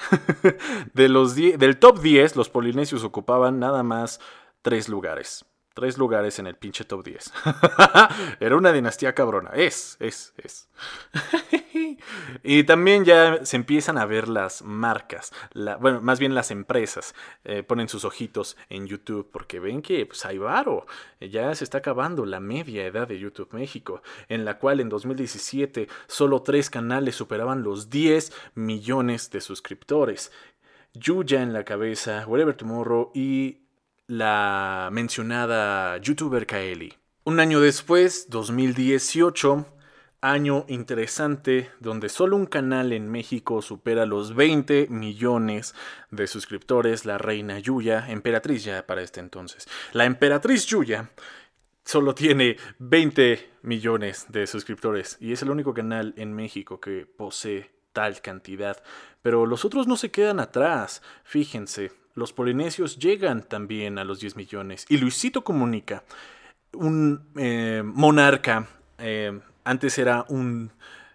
de 0.95 1.09
los 1.11 1.37
del 1.37 1.79
top 1.79 2.01
10, 2.01 2.37
los 2.37 2.49
polinesios 2.49 3.05
ocupaban 3.05 3.61
nada 3.61 3.83
más 3.83 4.19
tres 4.63 4.89
lugares 4.89 5.45
tres 5.77 5.99
lugares 5.99 6.39
en 6.39 6.47
el 6.47 6.57
pinche 6.57 6.85
top 6.85 7.05
10. 7.05 7.33
Era 8.41 8.57
una 8.57 8.73
dinastía 8.73 9.15
cabrona. 9.15 9.51
Es, 9.53 9.99
es, 10.01 10.33
es. 10.39 10.71
y 12.43 12.65
también 12.65 13.05
ya 13.05 13.45
se 13.45 13.57
empiezan 13.57 13.99
a 13.99 14.07
ver 14.07 14.27
las 14.27 14.63
marcas, 14.63 15.33
bueno, 15.79 16.01
más 16.01 16.19
bien 16.19 16.35
las 16.35 16.51
empresas, 16.51 17.15
eh, 17.45 17.63
ponen 17.63 17.91
sus 17.91 18.07
ojitos 18.07 18.57
en 18.71 18.87
YouTube 18.87 19.29
porque 19.31 19.61
ven 19.61 19.83
que 19.83 20.07
pues, 20.07 20.25
hay 20.25 20.39
varo. 20.39 20.87
Ya 21.21 21.55
se 21.55 21.65
está 21.65 21.79
acabando 21.79 22.25
la 22.25 22.41
media 22.41 22.87
edad 22.87 23.07
de 23.07 23.19
YouTube 23.19 23.53
México, 23.53 24.01
en 24.31 24.47
la 24.47 24.59
cual 24.59 24.81
en 24.81 24.89
2017 24.89 25.89
solo 26.07 26.41
tres 26.41 26.71
canales 26.71 27.17
superaban 27.17 27.63
los 27.63 27.91
10 27.91 28.33
millones 28.55 29.31
de 29.31 29.43
suscriptores. 29.43 30.33
Yuya 30.95 31.43
en 31.43 31.53
la 31.53 31.65
cabeza, 31.65 32.25
Whatever 32.27 32.57
Tomorrow 32.57 33.11
y 33.15 33.66
la 34.07 34.89
mencionada 34.93 35.97
youtuber 35.99 36.47
Kaeli. 36.47 36.95
Un 37.25 37.41
año 37.41 37.61
después, 37.61 38.31
2018, 38.31 39.67
año 40.21 40.65
interesante 40.69 41.71
donde 41.81 42.09
solo 42.09 42.37
un 42.37 42.47
canal 42.47 42.93
en 42.93 43.11
México 43.11 43.63
supera 43.63 44.07
los 44.07 44.35
20 44.35 44.89
millones 44.91 45.75
de 46.11 46.27
suscriptores, 46.27 47.05
la 47.05 47.19
reina 47.19 47.59
Yuya, 47.59 48.11
emperatriz 48.11 48.65
ya 48.65 48.87
para 48.87 49.03
este 49.03 49.21
entonces. 49.21 49.67
La 49.93 50.05
emperatriz 50.05 50.67
Yuya 50.67 51.11
solo 51.85 52.15
tiene 52.15 52.57
20 52.79 53.51
millones 53.63 54.27
de 54.29 54.47
suscriptores 54.47 55.17
y 55.21 55.33
es 55.33 55.43
el 55.43 55.51
único 55.51 55.75
canal 55.75 56.15
en 56.17 56.33
México 56.33 56.81
que 56.81 57.07
posee 57.07 57.71
tal 57.93 58.21
cantidad. 58.21 58.83
Pero 59.23 59.47
los 59.47 59.65
otros 59.65 59.89
no 59.89 59.97
se 59.97 60.11
quedan 60.11 60.39
atrás, 60.39 61.03
fíjense, 61.25 61.93
los 62.17 62.33
polinesios 62.33 62.99
llegan 62.99 63.43
también 63.43 63.99
a 63.99 64.05
los 64.05 64.19
10 64.21 64.37
millones. 64.37 64.87
Y 64.89 64.97
Luisito 64.97 65.45
Comunica, 65.45 66.03
un 66.73 67.29
eh, 67.37 67.83
monarca, 67.85 68.69
eh, 68.99 69.39
antes 69.65 69.99
era 69.99 70.25
un, 70.29 70.73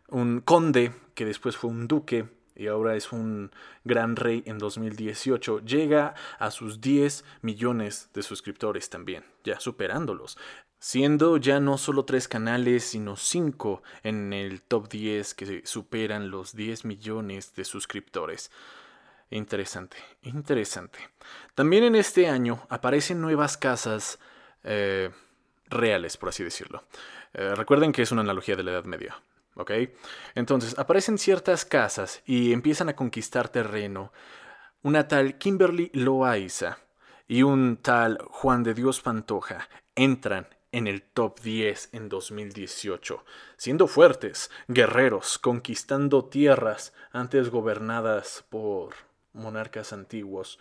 un 0.08 0.40
conde, 0.42 0.94
que 1.16 1.26
después 1.26 1.58
fue 1.58 1.72
un 1.72 1.88
duque, 1.88 2.30
y 2.56 2.68
ahora 2.68 2.96
es 2.96 3.12
un 3.12 3.52
gran 3.84 4.16
rey 4.16 4.44
en 4.46 4.60
2018, 4.60 5.62
llega 5.66 6.14
a 6.38 6.52
sus 6.52 6.80
10 6.80 7.26
millones 7.42 8.10
de 8.14 8.22
suscriptores 8.22 8.90
también, 8.90 9.24
ya 9.44 9.60
superándolos, 9.60 10.38
siendo 10.78 11.38
ya 11.38 11.60
no 11.60 11.80
solo 11.80 12.06
tres 12.06 12.28
canales, 12.28 12.84
sino 12.84 13.16
cinco 13.16 13.82
en 14.04 14.34
el 14.34 14.62
top 14.62 14.88
10 14.90 15.34
que 15.34 15.62
superan 15.66 16.30
los 16.30 16.56
10 16.56 16.86
millones 16.86 17.56
de 17.56 17.66
suscriptores. 17.66 18.52
Interesante, 19.32 19.96
interesante. 20.24 21.00
También 21.56 21.86
en 21.86 21.96
este 21.96 22.28
año 22.28 22.66
aparecen 22.68 23.22
nuevas 23.22 23.56
casas 23.56 24.20
eh, 24.64 25.10
reales, 25.70 26.18
por 26.18 26.30
así 26.30 26.44
decirlo. 26.44 26.84
Eh, 27.34 27.56
recuerden 27.56 27.94
que 27.94 28.02
es 28.02 28.12
una 28.12 28.22
analogía 28.22 28.58
de 28.58 28.64
la 28.64 28.72
Edad 28.72 28.84
Media, 28.84 29.24
¿ok? 29.56 29.72
Entonces, 30.36 30.78
aparecen 30.78 31.18
ciertas 31.18 31.64
casas 31.64 32.22
y 32.26 32.52
empiezan 32.52 32.90
a 32.90 32.96
conquistar 32.98 33.48
terreno. 33.48 34.12
Una 34.82 35.08
tal 35.08 35.38
Kimberly 35.38 35.92
Loaiza 35.94 36.80
y 37.26 37.44
un 37.44 37.78
tal 37.78 38.18
Juan 38.30 38.64
de 38.64 38.74
Dios 38.74 39.00
Pantoja 39.00 39.70
entran 39.96 40.50
en 40.74 40.88
el 40.88 41.04
top 41.04 41.40
10 41.40 41.90
en 41.94 42.10
2018, 42.10 43.24
siendo 43.56 43.88
fuertes, 43.88 44.52
guerreros, 44.68 45.38
conquistando 45.38 46.26
tierras 46.26 46.94
antes 47.14 47.50
gobernadas 47.50 48.44
por 48.50 49.11
monarcas 49.34 49.94
antiguos 49.94 50.60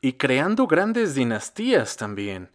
y 0.00 0.14
creando 0.14 0.66
grandes 0.66 1.14
dinastías 1.14 1.96
también. 1.96 2.50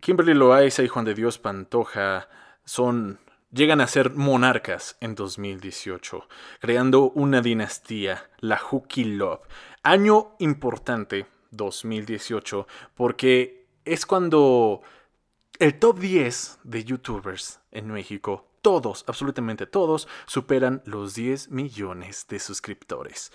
Kimberly 0.00 0.34
Loaiza 0.34 0.82
y 0.82 0.88
Juan 0.88 1.04
de 1.04 1.14
Dios 1.14 1.38
Pantoja 1.38 2.28
son 2.64 3.18
llegan 3.54 3.80
a 3.80 3.86
ser 3.86 4.10
monarcas 4.10 4.96
en 5.00 5.14
2018, 5.14 6.28
creando 6.60 7.10
una 7.10 7.40
dinastía, 7.40 8.28
la 8.40 8.60
Huki 8.70 9.04
Love. 9.04 9.40
Año 9.82 10.34
importante, 10.40 11.26
2018, 11.52 12.66
porque 12.94 13.66
es 13.84 14.06
cuando 14.06 14.82
el 15.60 15.78
top 15.78 16.00
10 16.00 16.58
de 16.64 16.84
youtubers 16.84 17.60
en 17.70 17.92
México, 17.92 18.48
todos, 18.60 19.04
absolutamente 19.06 19.66
todos, 19.66 20.08
superan 20.26 20.82
los 20.84 21.14
10 21.14 21.50
millones 21.50 22.26
de 22.28 22.40
suscriptores. 22.40 23.30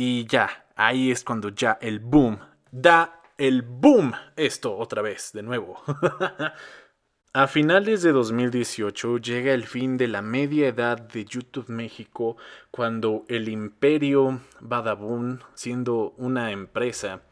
Y 0.00 0.26
ya, 0.26 0.68
ahí 0.76 1.10
es 1.10 1.24
cuando 1.24 1.48
ya 1.48 1.76
el 1.80 1.98
boom 1.98 2.38
da 2.70 3.20
el 3.36 3.62
boom 3.62 4.12
esto 4.36 4.78
otra 4.78 5.02
vez, 5.02 5.32
de 5.32 5.42
nuevo. 5.42 5.82
A 7.32 7.48
finales 7.48 8.02
de 8.02 8.12
2018 8.12 9.18
llega 9.18 9.52
el 9.52 9.66
fin 9.66 9.96
de 9.96 10.06
la 10.06 10.22
media 10.22 10.68
edad 10.68 11.00
de 11.00 11.24
YouTube 11.24 11.68
México 11.68 12.36
cuando 12.70 13.24
el 13.26 13.48
imperio 13.48 14.40
Badabun, 14.60 15.42
siendo 15.54 16.14
una 16.16 16.52
empresa 16.52 17.22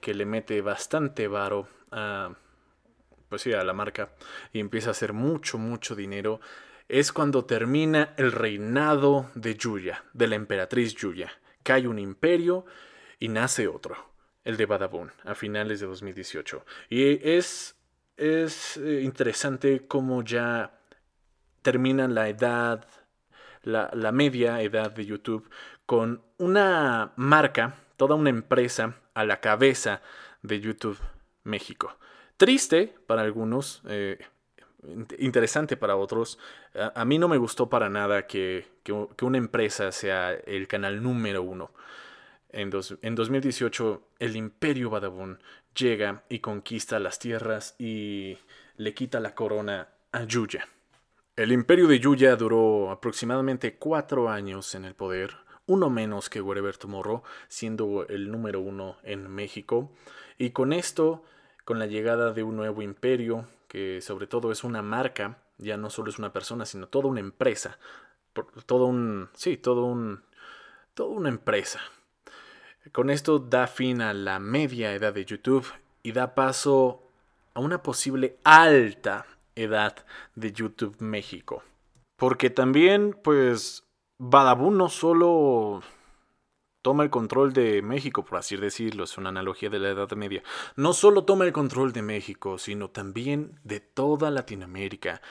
que 0.00 0.14
le 0.14 0.24
mete 0.24 0.60
bastante 0.60 1.26
varo 1.26 1.66
a, 1.90 2.36
pues 3.28 3.42
sí, 3.42 3.52
a 3.52 3.64
la 3.64 3.72
marca 3.72 4.12
y 4.52 4.60
empieza 4.60 4.90
a 4.90 4.92
hacer 4.92 5.12
mucho, 5.12 5.58
mucho 5.58 5.96
dinero, 5.96 6.40
es 6.88 7.10
cuando 7.10 7.46
termina 7.46 8.14
el 8.16 8.30
reinado 8.30 9.28
de 9.34 9.56
Yuya, 9.56 10.04
de 10.12 10.28
la 10.28 10.36
emperatriz 10.36 10.94
Yuya. 10.94 11.32
Cae 11.62 11.88
un 11.88 11.98
imperio 11.98 12.64
y 13.18 13.28
nace 13.28 13.68
otro, 13.68 13.96
el 14.44 14.56
de 14.56 14.66
Badabun, 14.66 15.12
a 15.24 15.34
finales 15.34 15.80
de 15.80 15.86
2018. 15.86 16.64
Y 16.90 17.28
es 17.28 17.76
es 18.16 18.76
eh, 18.76 19.00
interesante 19.02 19.86
cómo 19.86 20.22
ya 20.22 20.78
terminan 21.62 22.14
la 22.14 22.28
edad, 22.28 22.86
la, 23.62 24.12
media 24.12 24.60
edad 24.60 24.92
de 24.92 25.06
YouTube 25.06 25.48
con 25.86 26.22
una 26.38 27.12
marca, 27.16 27.74
toda 27.96 28.14
una 28.14 28.30
empresa 28.30 28.96
a 29.14 29.24
la 29.24 29.40
cabeza 29.40 30.02
de 30.42 30.60
YouTube 30.60 30.98
México. 31.44 31.96
Triste 32.36 32.94
para 33.06 33.22
algunos, 33.22 33.82
eh, 33.86 34.18
interesante 35.18 35.76
para 35.76 35.96
otros. 35.96 36.38
A, 36.74 37.04
mí 37.04 37.18
no 37.18 37.28
me 37.28 37.38
gustó 37.38 37.68
para 37.68 37.88
nada 37.88 38.26
que, 38.26 38.66
una 39.20 39.38
empresa 39.38 39.92
sea 39.92 40.32
el 40.32 40.66
canal 40.68 41.02
número 41.02 41.42
uno. 41.42 41.70
En, 42.50 42.70
en 43.02 43.14
2018, 43.14 44.02
el 44.18 44.36
Imperio 44.36 44.90
Badabun 44.90 45.38
llega 45.74 46.24
y 46.28 46.40
conquista 46.40 46.98
las 46.98 47.18
tierras 47.18 47.74
y 47.78 48.38
le 48.76 48.94
quita 48.94 49.20
la 49.20 49.34
corona 49.34 49.88
a 50.12 50.24
Yuya. 50.24 50.68
El 51.34 51.50
imperio 51.50 51.86
de 51.86 51.98
Yuya 51.98 52.36
duró 52.36 52.90
aproximadamente 52.90 53.76
cuatro 53.76 54.28
años 54.28 54.74
en 54.74 54.84
el 54.84 54.94
poder, 54.94 55.34
uno 55.66 55.88
menos 55.88 56.28
que 56.28 56.42
Wherever 56.42 56.76
Tomorrow, 56.76 57.22
siendo 57.48 58.06
el 58.08 58.30
número 58.30 58.60
uno 58.60 58.98
en 59.02 59.30
México. 59.30 59.90
Y 60.36 60.50
con 60.50 60.74
esto, 60.74 61.24
con 61.64 61.78
la 61.78 61.86
llegada 61.86 62.32
de 62.34 62.42
un 62.42 62.56
nuevo 62.56 62.82
imperio, 62.82 63.46
que 63.72 64.02
sobre 64.02 64.26
todo 64.26 64.52
es 64.52 64.64
una 64.64 64.82
marca, 64.82 65.38
ya 65.56 65.78
no 65.78 65.88
solo 65.88 66.10
es 66.10 66.18
una 66.18 66.30
persona, 66.30 66.66
sino 66.66 66.88
toda 66.88 67.08
una 67.08 67.20
empresa. 67.20 67.78
Todo 68.66 68.84
un. 68.84 69.30
Sí, 69.32 69.56
todo 69.56 69.86
un. 69.86 70.22
Toda 70.92 71.08
una 71.08 71.30
empresa. 71.30 71.80
Con 72.92 73.08
esto 73.08 73.38
da 73.38 73.66
fin 73.66 74.02
a 74.02 74.12
la 74.12 74.38
media 74.40 74.92
edad 74.92 75.14
de 75.14 75.24
YouTube 75.24 75.66
y 76.02 76.12
da 76.12 76.34
paso 76.34 77.02
a 77.54 77.60
una 77.60 77.82
posible 77.82 78.36
alta 78.44 79.24
edad 79.54 80.04
de 80.34 80.52
YouTube 80.52 80.96
México. 80.98 81.62
Porque 82.18 82.50
también, 82.50 83.16
pues, 83.24 83.84
Badabun 84.18 84.76
no 84.76 84.90
solo 84.90 85.82
toma 86.82 87.04
el 87.04 87.10
control 87.10 87.52
de 87.52 87.80
México, 87.80 88.24
por 88.24 88.38
así 88.38 88.56
decirlo, 88.56 89.04
es 89.04 89.16
una 89.16 89.30
analogía 89.30 89.70
de 89.70 89.78
la 89.78 89.90
Edad 89.90 90.10
Media. 90.12 90.42
No 90.76 90.92
solo 90.92 91.24
toma 91.24 91.44
el 91.44 91.52
control 91.52 91.92
de 91.92 92.02
México, 92.02 92.58
sino 92.58 92.90
también 92.90 93.58
de 93.64 93.80
toda 93.80 94.30
Latinoamérica 94.30 95.22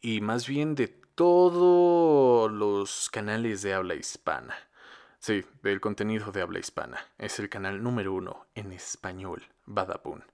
y 0.00 0.20
más 0.20 0.46
bien 0.46 0.74
de 0.74 0.88
todos 0.88 2.50
los 2.50 3.10
canales 3.10 3.62
de 3.62 3.74
habla 3.74 3.94
hispana. 3.94 4.54
Sí, 5.18 5.44
del 5.62 5.80
contenido 5.80 6.32
de 6.32 6.40
habla 6.40 6.60
hispana. 6.60 6.98
Es 7.18 7.38
el 7.40 7.50
canal 7.50 7.82
número 7.82 8.14
uno 8.14 8.46
en 8.54 8.72
español, 8.72 9.42
Badabun. 9.66 10.24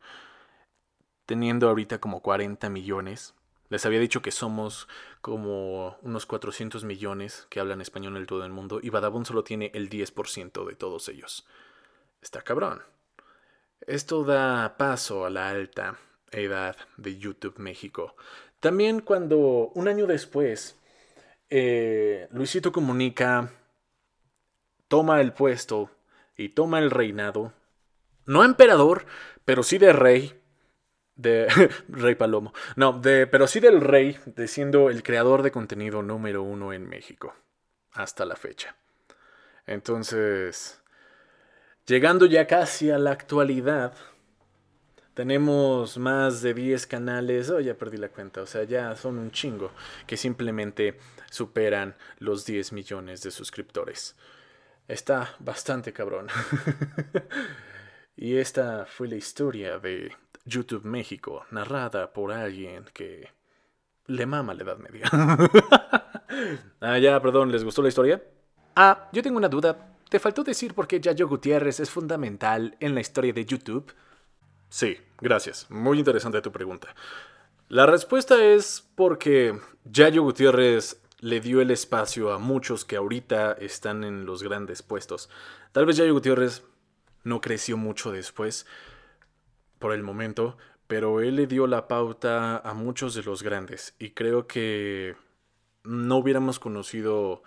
Teniendo 1.25 1.69
ahorita 1.69 1.99
como 1.99 2.23
40 2.23 2.69
millones. 2.71 3.35
Les 3.69 3.85
había 3.85 4.01
dicho 4.01 4.23
que 4.23 4.31
somos 4.31 4.89
como 5.21 5.99
unos 6.03 6.27
400 6.27 6.85
millones 6.85 7.47
que 7.51 7.61
hablan 7.61 7.81
español 7.81 8.17
en 8.17 8.27
todo 8.27 8.45
el 8.45 8.53
mundo 8.53 8.81
y 8.83 8.91
Badabun 8.91 9.25
solo 9.25 9.45
tiene 9.45 9.71
el 9.75 9.91
10% 9.91 10.67
de 10.67 10.75
todos 10.75 11.09
ellos. 11.09 11.47
Está 12.23 12.43
cabrón. 12.43 12.83
Esto 13.81 14.25
da 14.25 14.77
paso 14.77 15.27
a 15.27 15.31
la 15.31 15.49
alta 15.49 15.99
edad 16.31 16.77
de 16.97 17.19
YouTube 17.19 17.59
México. 17.59 18.17
También 18.61 19.01
cuando 19.01 19.71
un 19.75 19.89
año 19.89 20.07
después 20.07 20.79
eh, 21.51 22.29
Luisito 22.33 22.73
comunica 22.73 23.53
toma 24.89 25.21
el 25.21 25.33
puesto 25.33 25.91
y 26.37 26.51
toma 26.51 26.79
el 26.79 26.91
reinado, 26.91 27.53
no 28.25 28.45
emperador, 28.45 29.07
pero 29.45 29.63
sí 29.63 29.79
de 29.79 29.93
rey, 29.93 30.41
de 31.17 31.49
rey 31.89 32.15
Palomo, 32.15 32.53
no, 32.77 32.93
de, 32.93 33.27
pero 33.27 33.47
sí 33.47 33.61
del 33.61 33.81
rey, 33.81 34.19
de 34.27 34.49
siendo 34.49 34.91
el 34.91 35.03
creador 35.03 35.43
de 35.43 35.51
contenido 35.51 36.03
número 36.03 36.43
uno 36.43 36.73
en 36.73 36.89
México, 36.89 37.35
hasta 37.93 38.25
la 38.25 38.37
fecha. 38.37 38.77
Entonces, 39.67 40.81
llegando 41.87 42.27
ya 42.27 42.47
casi 42.47 42.91
a 42.91 42.99
la 42.99 43.11
actualidad, 43.11 43.95
tenemos 45.17 45.97
más 45.97 46.43
de 46.43 46.53
10 46.53 46.87
canales, 46.87 47.49
oh, 47.49 47.59
ya 47.59 47.73
perdí 47.73 47.97
la 47.97 48.11
cuenta, 48.11 48.43
o 48.43 48.47
sea, 48.47 48.65
ya 48.65 48.95
son 48.97 49.19
un 49.19 49.31
chingo, 49.31 49.73
que 50.07 50.19
simplemente 50.19 50.99
superan 51.31 51.97
los 52.19 52.45
10 52.45 52.73
millones 52.73 53.23
de 53.23 53.31
suscriptores. 53.31 54.15
Está 54.87 55.35
bastante 55.39 55.95
cabrón. 55.95 56.29
y 58.17 58.37
esta 58.37 58.85
fue 58.85 59.09
la 59.09 59.17
historia 59.17 59.79
de 59.79 60.13
YouTube 60.47 60.85
México, 60.85 61.45
narrada 61.51 62.13
por 62.13 62.33
alguien 62.33 62.85
que 62.95 63.29
le 64.07 64.25
mama 64.25 64.55
la 64.55 64.63
Edad 64.63 64.79
Media. 64.79 65.05
ah, 66.81 66.99
ya, 66.99 67.21
perdón, 67.21 67.53
¿les 67.53 67.65
gustó 67.65 67.83
la 67.83 67.89
historia? 67.89 68.23
Ah, 68.75 69.09
yo 69.13 69.23
tengo 69.23 69.37
una 69.37 69.49
duda. 69.49 69.95
¿Te 70.09 70.21
faltó 70.21 70.45
decir 70.45 70.73
por 70.73 70.87
qué 70.87 71.01
Yayo 71.01 71.29
Gutiérrez 71.29 71.81
es 71.81 71.91
fundamental 71.91 72.77
en 72.79 72.95
la 72.95 73.01
historia 73.01 73.33
de 73.33 73.45
YouTube? 73.45 73.93
Sí, 74.69 74.97
gracias. 75.21 75.67
Muy 75.69 75.99
interesante 75.99 76.41
tu 76.41 76.53
pregunta. 76.53 76.95
La 77.69 77.87
respuesta 77.87 78.43
es 78.45 78.89
porque 78.95 79.59
Yayo 79.85 80.23
Gutiérrez 80.23 81.01
le 81.19 81.41
dio 81.41 81.61
el 81.61 81.73
espacio 81.73 82.33
a 82.33 82.39
muchos 82.39 82.85
que 82.85 82.97
ahorita 82.97 83.53
están 83.53 84.05
en 84.05 84.27
los 84.27 84.43
grandes 84.43 84.83
puestos. 84.83 85.29
Tal 85.73 85.87
vez 85.87 85.97
Yayo 85.97 86.13
Gutiérrez 86.13 86.63
no 87.25 87.41
creció 87.41 87.77
mucho 87.77 88.13
después, 88.13 88.67
por 89.79 89.93
el 89.93 90.03
momento, 90.03 90.57
pero 90.87 91.21
él 91.21 91.37
le 91.37 91.47
dio 91.47 91.67
la 91.67 91.89
pauta 91.89 92.59
a 92.59 92.75
muchos 92.75 93.15
de 93.15 93.23
los 93.23 93.43
grandes 93.43 93.95
y 93.99 94.11
creo 94.11 94.47
que 94.47 95.17
no 95.85 96.17
hubiéramos 96.17 96.59
conocido 96.59 97.43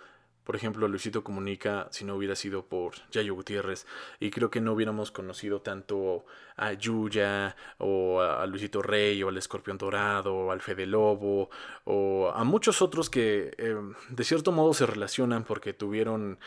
por 0.50 0.56
ejemplo, 0.56 0.88
Luisito 0.88 1.22
Comunica 1.22 1.86
si 1.92 2.04
no 2.04 2.16
hubiera 2.16 2.34
sido 2.34 2.66
por 2.66 2.94
Yayo 3.12 3.36
Gutiérrez. 3.36 3.86
Y 4.18 4.30
creo 4.30 4.50
que 4.50 4.60
no 4.60 4.72
hubiéramos 4.72 5.12
conocido 5.12 5.60
tanto 5.60 6.24
a 6.56 6.72
Yuya, 6.72 7.54
o 7.78 8.20
a 8.20 8.44
Luisito 8.46 8.82
Rey, 8.82 9.22
o 9.22 9.28
al 9.28 9.36
Escorpión 9.36 9.78
Dorado, 9.78 10.34
o 10.34 10.50
al 10.50 10.60
Fede 10.60 10.86
Lobo, 10.86 11.50
o 11.84 12.32
a 12.34 12.42
muchos 12.42 12.82
otros 12.82 13.10
que 13.10 13.52
eh, 13.58 13.76
de 14.08 14.24
cierto 14.24 14.50
modo 14.50 14.74
se 14.74 14.86
relacionan 14.86 15.44
porque 15.44 15.72
tuvieron. 15.72 16.40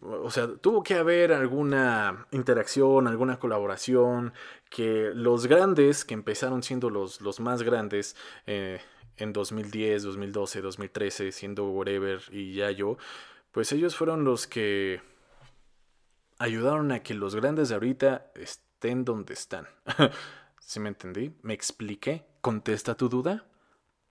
O 0.00 0.30
sea, 0.30 0.48
tuvo 0.56 0.82
que 0.82 0.94
haber 0.94 1.32
alguna 1.32 2.26
interacción, 2.30 3.08
alguna 3.08 3.38
colaboración, 3.38 4.32
que 4.70 5.10
los 5.12 5.46
grandes, 5.46 6.04
que 6.04 6.14
empezaron 6.14 6.62
siendo 6.62 6.88
los, 6.88 7.20
los 7.20 7.40
más 7.40 7.62
grandes, 7.62 8.14
eh, 8.46 8.80
en 9.18 9.32
2010, 9.32 10.04
2012, 10.04 10.60
2013, 10.60 11.32
siendo 11.32 11.68
Whatever 11.70 12.22
y 12.30 12.54
Yayo, 12.54 12.96
pues 13.52 13.72
ellos 13.72 13.96
fueron 13.96 14.24
los 14.24 14.46
que 14.46 15.00
ayudaron 16.38 16.92
a 16.92 17.02
que 17.02 17.14
los 17.14 17.34
grandes 17.34 17.68
de 17.68 17.74
ahorita 17.74 18.30
estén 18.34 19.04
donde 19.04 19.34
están. 19.34 19.66
¿Sí 20.60 20.80
me 20.80 20.88
entendí? 20.88 21.34
¿Me 21.42 21.54
expliqué? 21.54 22.24
¿Contesta 22.40 22.94
tu 22.94 23.08
duda? 23.08 23.47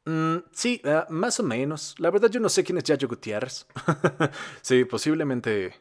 Mm, 0.08 0.38
sí, 0.54 0.82
ah, 0.86 1.06
más 1.10 1.38
o 1.41 1.43
menos. 1.43 1.96
La 1.98 2.10
verdad 2.10 2.30
yo 2.30 2.39
no 2.39 2.48
sé 2.48 2.63
quién 2.63 2.78
es 2.78 2.86
Yayo 2.86 3.10
Gutiérrez. 3.10 3.67
sí, 4.62 4.86
posiblemente 4.86 5.76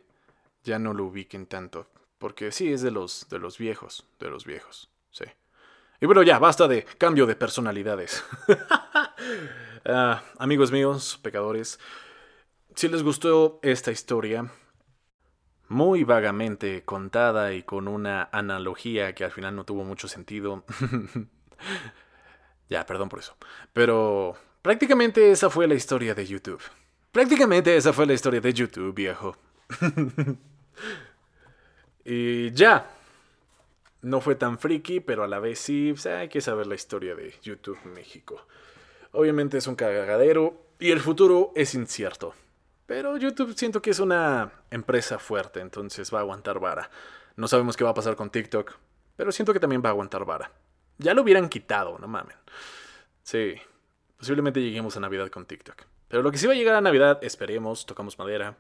ya 0.65 0.81
no 0.81 0.93
lo 0.93 1.05
ubiquen 1.05 1.47
tanto. 1.47 1.87
Porque 2.19 2.51
sí, 2.51 2.73
es 2.73 2.83
de 2.83 2.91
los, 2.91 3.29
de 3.29 3.39
los 3.39 3.57
viejos, 3.57 4.05
de 4.19 4.29
los 4.29 4.45
viejos, 4.45 4.91
sí. 5.13 5.27
Y 6.01 6.07
bueno, 6.07 6.25
ya, 6.25 6.41
basta 6.41 6.67
de 6.67 6.85
cambio 6.99 7.27
de 7.27 7.37
personalidades. 7.37 8.25
Ah, 9.89 10.25
amigos 10.39 10.73
míos, 10.73 11.21
pecadores, 11.23 11.79
si 12.75 12.89
les 12.89 13.05
gustó 13.05 13.61
esta 13.63 13.93
historia, 13.93 14.51
muy 15.69 16.03
vagamente 16.03 16.85
contada 16.85 17.53
y 17.55 17.63
con 17.63 17.87
una 17.87 18.29
analogía 18.33 19.15
que 19.15 19.25
al 19.25 19.31
final 19.31 19.55
no 19.55 19.65
tuvo 19.65 19.85
mucho 19.85 20.09
sentido, 20.09 20.65
ya, 22.69 22.85
perdón 22.87 23.09
por 23.09 23.19
eso, 23.19 23.37
pero 23.73 24.37
prácticamente 24.63 25.31
esa 25.31 25.51
fue 25.51 25.67
la 25.67 25.75
historia 25.75 26.15
de 26.15 26.27
YouTube. 26.27 26.63
Prácticamente 27.13 27.77
esa 27.77 27.93
fue 27.93 28.07
la 28.07 28.13
historia 28.13 28.41
de 28.41 28.53
YouTube, 28.53 28.95
viejo. 28.95 29.37
y 32.05 32.51
ya, 32.53 32.91
no 34.03 34.21
fue 34.21 34.35
tan 34.35 34.59
friki, 34.59 35.01
pero 35.01 35.25
a 35.25 35.29
la 35.29 35.39
vez 35.39 35.59
sí, 35.59 35.95
hay 36.07 36.29
que 36.29 36.41
saber 36.41 36.67
la 36.67 36.75
historia 36.75 37.15
de 37.15 37.35
YouTube 37.43 37.79
México. 37.85 38.47
Obviamente 39.13 39.59
es 39.59 39.67
un 39.67 39.77
cagadero 39.77 40.63
y 40.79 40.91
el 40.91 41.01
futuro 41.01 41.53
es 41.55 41.75
incierto. 41.75 42.35
Pero 42.87 43.17
YouTube 43.17 43.55
siento 43.57 43.83
que 43.83 43.91
es 43.91 43.99
una 43.99 44.53
empresa 44.71 45.19
fuerte, 45.19 45.61
entonces 45.61 46.13
va 46.15 46.19
a 46.19 46.21
aguantar 46.21 46.61
vara. 46.61 46.91
No 47.35 47.49
sabemos 47.49 47.77
qué 47.77 47.83
va 47.83 47.91
a 47.91 47.95
pasar 47.95 48.15
con 48.15 48.31
TikTok, 48.31 48.75
pero 49.17 49.33
siento 49.33 49.53
que 49.53 49.61
también 49.61 49.83
va 49.85 49.89
a 49.89 49.93
aguantar 49.93 50.25
vara. 50.25 50.53
Ya 50.99 51.15
lo 51.15 51.23
hubieran 51.23 51.49
quitado, 51.49 51.99
no 51.99 52.09
mamen. 52.09 52.37
Sí, 53.23 53.55
posiblemente 54.17 54.61
lleguemos 54.61 54.97
a 54.97 55.01
Navidad 55.01 55.29
con 55.29 55.47
TikTok. 55.47 55.83
Pero 56.09 56.23
lo 56.23 56.31
que 56.31 56.39
sí 56.39 56.47
va 56.47 56.53
a 56.53 56.57
llegar 56.57 56.77
a 56.77 56.81
Navidad, 56.81 57.19
esperemos, 57.23 57.85
tocamos 57.85 58.19
madera, 58.19 58.57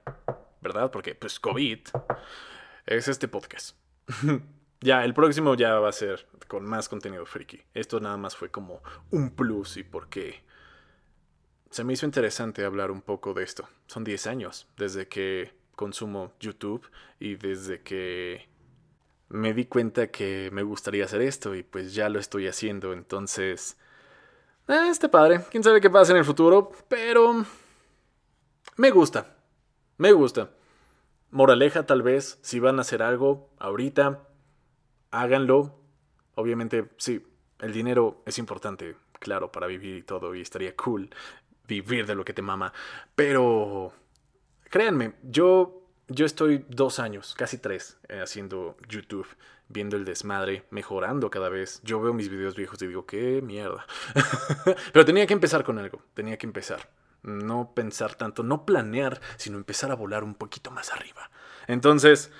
¿verdad? 0.60 0.90
Porque, 0.90 1.14
pues, 1.14 1.38
COVID 1.38 1.80
es 2.86 3.08
este 3.08 3.28
podcast. 3.28 3.76
ya, 4.80 5.04
el 5.04 5.14
próximo 5.14 5.54
ya 5.54 5.78
va 5.78 5.88
a 5.88 5.92
ser 5.92 6.26
con 6.48 6.64
más 6.64 6.88
contenido 6.88 7.24
friki. 7.26 7.62
Esto 7.74 8.00
nada 8.00 8.16
más 8.16 8.36
fue 8.36 8.50
como 8.50 8.82
un 9.10 9.30
plus 9.30 9.76
y 9.76 9.84
porque 9.84 10.42
se 11.70 11.84
me 11.84 11.92
hizo 11.92 12.06
interesante 12.06 12.64
hablar 12.64 12.90
un 12.90 13.02
poco 13.02 13.34
de 13.34 13.44
esto. 13.44 13.68
Son 13.86 14.04
10 14.04 14.26
años 14.26 14.66
desde 14.76 15.08
que 15.08 15.52
consumo 15.74 16.32
YouTube 16.40 16.88
y 17.20 17.36
desde 17.36 17.82
que 17.82 18.48
me 19.28 19.54
di 19.54 19.66
cuenta 19.66 20.10
que 20.10 20.50
me 20.52 20.62
gustaría 20.62 21.04
hacer 21.04 21.22
esto 21.22 21.54
y 21.54 21.62
pues 21.62 21.94
ya 21.94 22.08
lo 22.08 22.18
estoy 22.18 22.46
haciendo. 22.46 22.92
Entonces, 22.92 23.76
eh, 24.68 24.88
está 24.90 25.10
padre. 25.10 25.40
Quién 25.50 25.62
sabe 25.62 25.80
qué 25.80 25.90
pasa 25.90 26.12
en 26.12 26.18
el 26.18 26.24
futuro, 26.24 26.70
pero 26.88 27.44
me 28.76 28.90
gusta. 28.90 29.36
Me 29.98 30.12
gusta. 30.12 30.50
Moraleja 31.30 31.86
tal 31.86 32.02
vez, 32.02 32.38
si 32.42 32.60
van 32.60 32.78
a 32.78 32.82
hacer 32.82 33.02
algo 33.02 33.50
ahorita, 33.58 34.28
háganlo. 35.10 35.80
Obviamente, 36.34 36.90
sí, 36.98 37.26
el 37.60 37.72
dinero 37.72 38.22
es 38.26 38.38
importante, 38.38 38.96
claro, 39.18 39.50
para 39.50 39.66
vivir 39.66 39.96
y 39.96 40.02
todo, 40.02 40.34
y 40.34 40.42
estaría 40.42 40.76
cool 40.76 41.10
vivir 41.66 42.06
de 42.06 42.14
lo 42.14 42.24
que 42.24 42.32
te 42.32 42.42
mama. 42.42 42.72
Pero, 43.14 43.92
créanme, 44.68 45.14
yo, 45.22 45.85
yo 46.08 46.24
estoy 46.24 46.64
dos 46.68 46.98
años, 46.98 47.34
casi 47.36 47.58
tres, 47.58 47.98
eh, 48.08 48.20
haciendo 48.20 48.76
YouTube, 48.88 49.26
viendo 49.68 49.96
el 49.96 50.04
desmadre, 50.04 50.64
mejorando 50.70 51.30
cada 51.30 51.48
vez. 51.48 51.80
Yo 51.82 52.00
veo 52.00 52.12
mis 52.12 52.28
videos 52.28 52.54
viejos 52.54 52.80
y 52.82 52.86
digo, 52.86 53.06
qué 53.06 53.42
mierda. 53.42 53.86
Pero 54.92 55.04
tenía 55.04 55.26
que 55.26 55.34
empezar 55.34 55.64
con 55.64 55.78
algo, 55.78 56.02
tenía 56.14 56.36
que 56.36 56.46
empezar. 56.46 56.90
No 57.22 57.72
pensar 57.74 58.14
tanto, 58.14 58.44
no 58.44 58.64
planear, 58.64 59.20
sino 59.36 59.56
empezar 59.56 59.90
a 59.90 59.96
volar 59.96 60.22
un 60.22 60.34
poquito 60.34 60.70
más 60.70 60.92
arriba. 60.92 61.30
Entonces, 61.66 62.30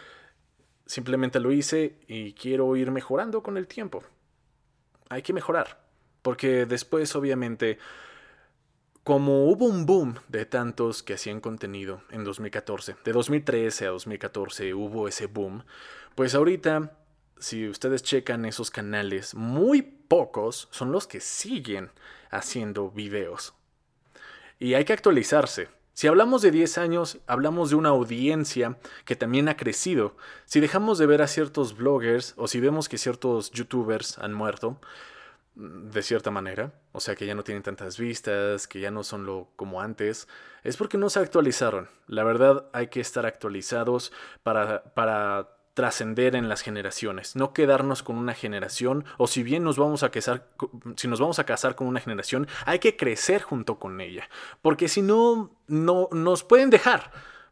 simplemente 0.87 1.41
lo 1.41 1.51
hice 1.51 1.99
y 2.07 2.35
quiero 2.35 2.77
ir 2.77 2.93
mejorando 2.93 3.43
con 3.43 3.57
el 3.57 3.67
tiempo. 3.67 4.05
Hay 5.09 5.23
que 5.23 5.33
mejorar, 5.33 5.85
porque 6.23 6.67
después 6.67 7.17
obviamente 7.17 7.79
como 9.07 9.49
hubo 9.49 9.67
un 9.67 9.87
boom 9.87 10.17
de 10.27 10.47
tantos 10.47 11.05
que 11.05 11.15
hacían 11.15 11.41
contenido 11.41 12.03
en 12.11 12.25
2014, 12.25 12.97
de 13.05 13.13
2013 13.13 13.87
a 13.87 13.91
2014 13.91 14.75
hubo 14.75 15.07
ese 15.07 15.27
boom, 15.27 15.63
pues 16.17 16.35
ahorita, 16.35 16.99
si 17.39 17.69
ustedes 17.69 18.03
checan 18.03 18.45
esos 18.47 18.73
canales, 18.73 19.37
muy 19.37 19.83
pocos 19.83 20.67
son 20.73 20.91
los 20.91 21.07
que 21.07 21.21
siguen 21.21 21.93
haciendo 22.33 22.91
videos. 22.91 23.55
Y 24.59 24.75
hay 24.75 24.85
que 24.85 24.95
actualizarse. 24.95 25.69
Si 25.93 26.09
hablamos 26.09 26.43
de 26.43 26.51
10 26.51 26.77
años, 26.79 27.19
hablamos 27.29 27.71
de 27.71 27.77
una 27.77 27.91
audiencia 27.91 28.77
que 29.05 29.15
también 29.15 29.49
ha 29.49 29.57
crecido. 29.57 30.17
Si 30.47 30.59
dejamos 30.59 30.99
de 30.99 31.07
ver 31.07 31.23
a 31.23 31.29
ciertos 31.29 31.77
bloggers 31.77 32.35
o 32.37 32.49
si 32.49 32.59
vemos 32.59 32.89
que 32.89 32.99
ciertos 32.99 33.53
youtubers 33.53 34.19
han 34.19 34.35
muerto, 34.35 34.81
de 35.57 36.03
cierta 36.03 36.31
manera, 36.31 36.73
o 36.93 37.01
sea 37.01 37.17
que 37.17 37.27
ya 37.27 37.35
no 37.35 37.43
tienen 37.43 37.63
tantas 37.63 37.99
vistas, 37.99 38.69
que 38.69 38.79
ya 38.79 38.91
no 38.91 39.03
son 39.03 39.25
lo 39.25 39.49
como 39.57 39.81
antes, 39.81 40.29
es 40.63 40.77
porque 40.77 40.99
no 40.99 41.09
se 41.09 41.21
actualizaron. 41.21 41.89
La 42.07 42.25
verdad 42.25 42.67
hay 42.75 42.89
que 42.89 43.01
estar 43.01 43.25
actualizados 43.25 44.13
para, 44.43 44.85
para 44.95 45.57
trascender 45.73 46.37
en 46.37 46.51
las 46.51 46.61
generaciones, 46.61 47.37
no 47.37 47.55
quedarnos 47.55 48.03
con 48.03 48.17
una 48.17 48.35
generación 48.35 49.07
o 49.17 49.27
si 49.27 49.43
bien 49.43 49.65
nos 49.65 49.79
vamos 49.79 50.03
a 50.03 50.11
casar 50.11 50.47
si 50.97 51.09
nos 51.09 51.21
vamos 51.21 51.39
a 51.39 51.45
casar 51.45 51.75
con 51.75 51.87
una 51.87 52.01
generación, 52.01 52.49
hay 52.67 52.79
que 52.79 52.97
crecer 52.97 53.43
junto 53.43 53.79
con 53.79 54.01
ella, 54.01 54.29
porque 54.61 54.89
si 54.89 55.01
no 55.01 55.51
no 55.69 56.09
nos 56.13 56.45
pueden 56.45 56.71
dejar. 56.71 57.11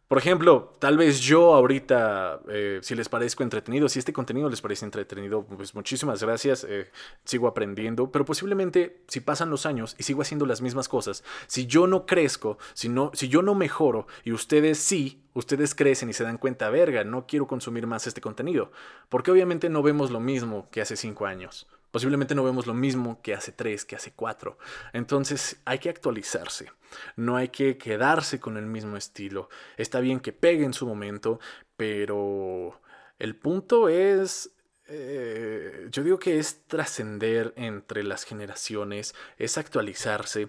Por 0.08 0.18
ejemplo, 0.18 0.76
tal 0.80 0.98
vez 0.98 1.20
yo 1.20 1.54
ahorita, 1.54 2.40
eh, 2.48 2.78
si 2.82 2.94
les 2.94 3.08
parezco 3.08 3.42
entretenido, 3.42 3.88
si 3.88 3.98
este 3.98 4.12
contenido 4.12 4.50
les 4.50 4.60
parece 4.60 4.84
entretenido, 4.84 5.44
pues 5.46 5.74
muchísimas 5.74 6.22
gracias, 6.22 6.66
eh, 6.68 6.90
sigo 7.24 7.48
aprendiendo, 7.48 8.12
pero 8.12 8.26
posiblemente 8.26 9.00
si 9.08 9.20
pasan 9.20 9.48
los 9.48 9.64
años 9.64 9.96
y 9.98 10.02
sigo 10.02 10.20
haciendo 10.20 10.44
las 10.44 10.60
mismas 10.60 10.88
cosas, 10.88 11.24
si 11.46 11.66
yo 11.66 11.86
no 11.86 12.04
crezco, 12.04 12.58
si, 12.74 12.90
no, 12.90 13.12
si 13.14 13.28
yo 13.28 13.40
no 13.40 13.54
mejoro 13.54 14.06
y 14.24 14.32
ustedes 14.32 14.78
sí, 14.78 15.22
ustedes 15.32 15.74
crecen 15.74 16.10
y 16.10 16.12
se 16.12 16.24
dan 16.24 16.36
cuenta, 16.36 16.68
verga, 16.68 17.02
no 17.04 17.26
quiero 17.26 17.46
consumir 17.46 17.86
más 17.86 18.06
este 18.06 18.20
contenido, 18.20 18.72
porque 19.08 19.30
obviamente 19.30 19.70
no 19.70 19.82
vemos 19.82 20.10
lo 20.10 20.20
mismo 20.20 20.68
que 20.70 20.82
hace 20.82 20.96
cinco 20.96 21.24
años. 21.24 21.66
Posiblemente 21.94 22.34
no 22.34 22.42
vemos 22.42 22.66
lo 22.66 22.74
mismo 22.74 23.22
que 23.22 23.34
hace 23.34 23.52
tres, 23.52 23.84
que 23.84 23.94
hace 23.94 24.12
cuatro. 24.12 24.58
Entonces 24.92 25.60
hay 25.64 25.78
que 25.78 25.88
actualizarse. 25.88 26.72
No 27.14 27.36
hay 27.36 27.50
que 27.50 27.78
quedarse 27.78 28.40
con 28.40 28.56
el 28.56 28.66
mismo 28.66 28.96
estilo. 28.96 29.48
Está 29.76 30.00
bien 30.00 30.18
que 30.18 30.32
pegue 30.32 30.64
en 30.64 30.72
su 30.72 30.88
momento, 30.88 31.38
pero 31.76 32.80
el 33.20 33.36
punto 33.36 33.88
es 33.88 34.56
eh, 34.88 35.86
yo 35.92 36.02
digo 36.02 36.18
que 36.18 36.40
es 36.40 36.66
trascender 36.66 37.54
entre 37.54 38.02
las 38.02 38.24
generaciones, 38.24 39.14
es 39.38 39.56
actualizarse, 39.56 40.48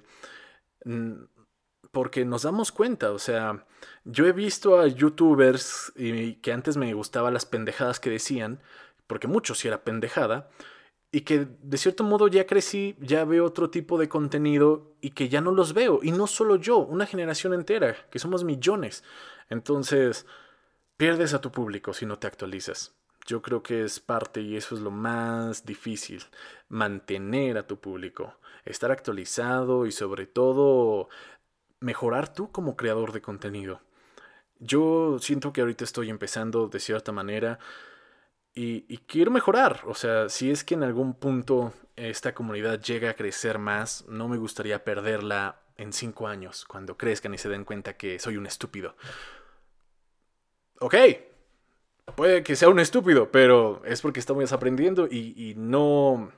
mm, 0.84 1.26
porque 1.92 2.26
nos 2.26 2.42
damos 2.42 2.72
cuenta, 2.72 3.12
o 3.12 3.20
sea, 3.20 3.68
yo 4.04 4.26
he 4.26 4.32
visto 4.32 4.80
a 4.80 4.88
youtubers 4.88 5.94
y 5.96 6.38
que 6.38 6.54
antes 6.54 6.76
me 6.76 6.92
gustaban 6.96 7.36
las 7.36 7.46
pendejadas 7.46 8.00
que 8.00 8.10
decían, 8.10 8.64
porque 9.06 9.28
mucho 9.28 9.54
sí 9.54 9.68
era 9.68 9.84
pendejada, 9.84 10.50
y 11.16 11.22
que 11.22 11.48
de 11.62 11.78
cierto 11.78 12.04
modo 12.04 12.28
ya 12.28 12.46
crecí, 12.46 12.98
ya 13.00 13.24
veo 13.24 13.46
otro 13.46 13.70
tipo 13.70 13.98
de 13.98 14.10
contenido 14.10 14.98
y 15.00 15.12
que 15.12 15.30
ya 15.30 15.40
no 15.40 15.54
los 15.54 15.74
veo. 15.74 16.02
Y 16.04 16.12
no 16.12 16.28
solo 16.28 16.58
yo, 16.58 16.80
una 16.80 17.06
generación 17.06 17.54
entera, 17.54 17.96
que 18.12 18.20
somos 18.20 18.44
millones. 18.44 19.02
Entonces, 19.50 20.26
pierdes 20.98 21.34
a 21.34 21.40
tu 21.40 21.54
público 21.54 21.94
si 21.94 22.06
no 22.06 22.20
te 22.20 22.28
actualizas. 22.28 22.96
Yo 23.26 23.42
creo 23.42 23.64
que 23.64 23.86
es 23.86 24.02
parte 24.02 24.42
y 24.42 24.58
eso 24.58 24.76
es 24.76 24.82
lo 24.82 24.92
más 24.92 25.66
difícil, 25.66 26.22
mantener 26.68 27.58
a 27.58 27.66
tu 27.66 27.80
público, 27.80 28.36
estar 28.66 28.92
actualizado 28.92 29.86
y 29.86 29.94
sobre 29.94 30.28
todo 30.28 31.08
mejorar 31.80 32.34
tú 32.34 32.52
como 32.52 32.76
creador 32.76 33.14
de 33.14 33.22
contenido. 33.22 33.80
Yo 34.60 35.18
siento 35.20 35.54
que 35.54 35.62
ahorita 35.62 35.86
estoy 35.86 36.10
empezando 36.10 36.68
de 36.68 36.82
cierta 36.82 37.14
manera 37.14 37.58
y, 38.56 38.98
quiero 39.00 39.32
mejorar. 39.32 39.82
O 39.86 39.94
sea, 39.94 40.30
si 40.30 40.50
es 40.50 40.64
que 40.64 40.76
en 40.76 40.84
algún 40.84 41.14
punto 41.14 41.74
esta 41.98 42.34
comunidad 42.34 42.82
llega 42.82 43.10
a 43.10 43.14
crecer 43.14 43.60
más, 43.60 44.06
no 44.08 44.30
me 44.30 44.38
gustaría 44.38 44.84
perderla 44.84 45.60
en 45.78 45.92
cinco 45.92 46.28
años, 46.28 46.64
cuando 46.66 46.98
crezcan 46.98 47.34
y 47.34 47.38
se 47.38 47.50
den 47.50 47.66
cuenta 47.66 47.98
que 47.98 48.18
soy 48.18 48.38
un 48.38 48.46
estúpido. 48.46 48.96
Ok, 50.80 50.96
puede 52.16 52.44
que 52.44 52.56
sea 52.56 52.70
un 52.70 52.80
estúpido, 52.80 53.30
pero 53.30 53.82
es 53.86 54.02
porque 54.02 54.22
estamos 54.22 54.52
aprendiendo 54.54 55.08
y, 55.08 55.54
no... 55.58 56.32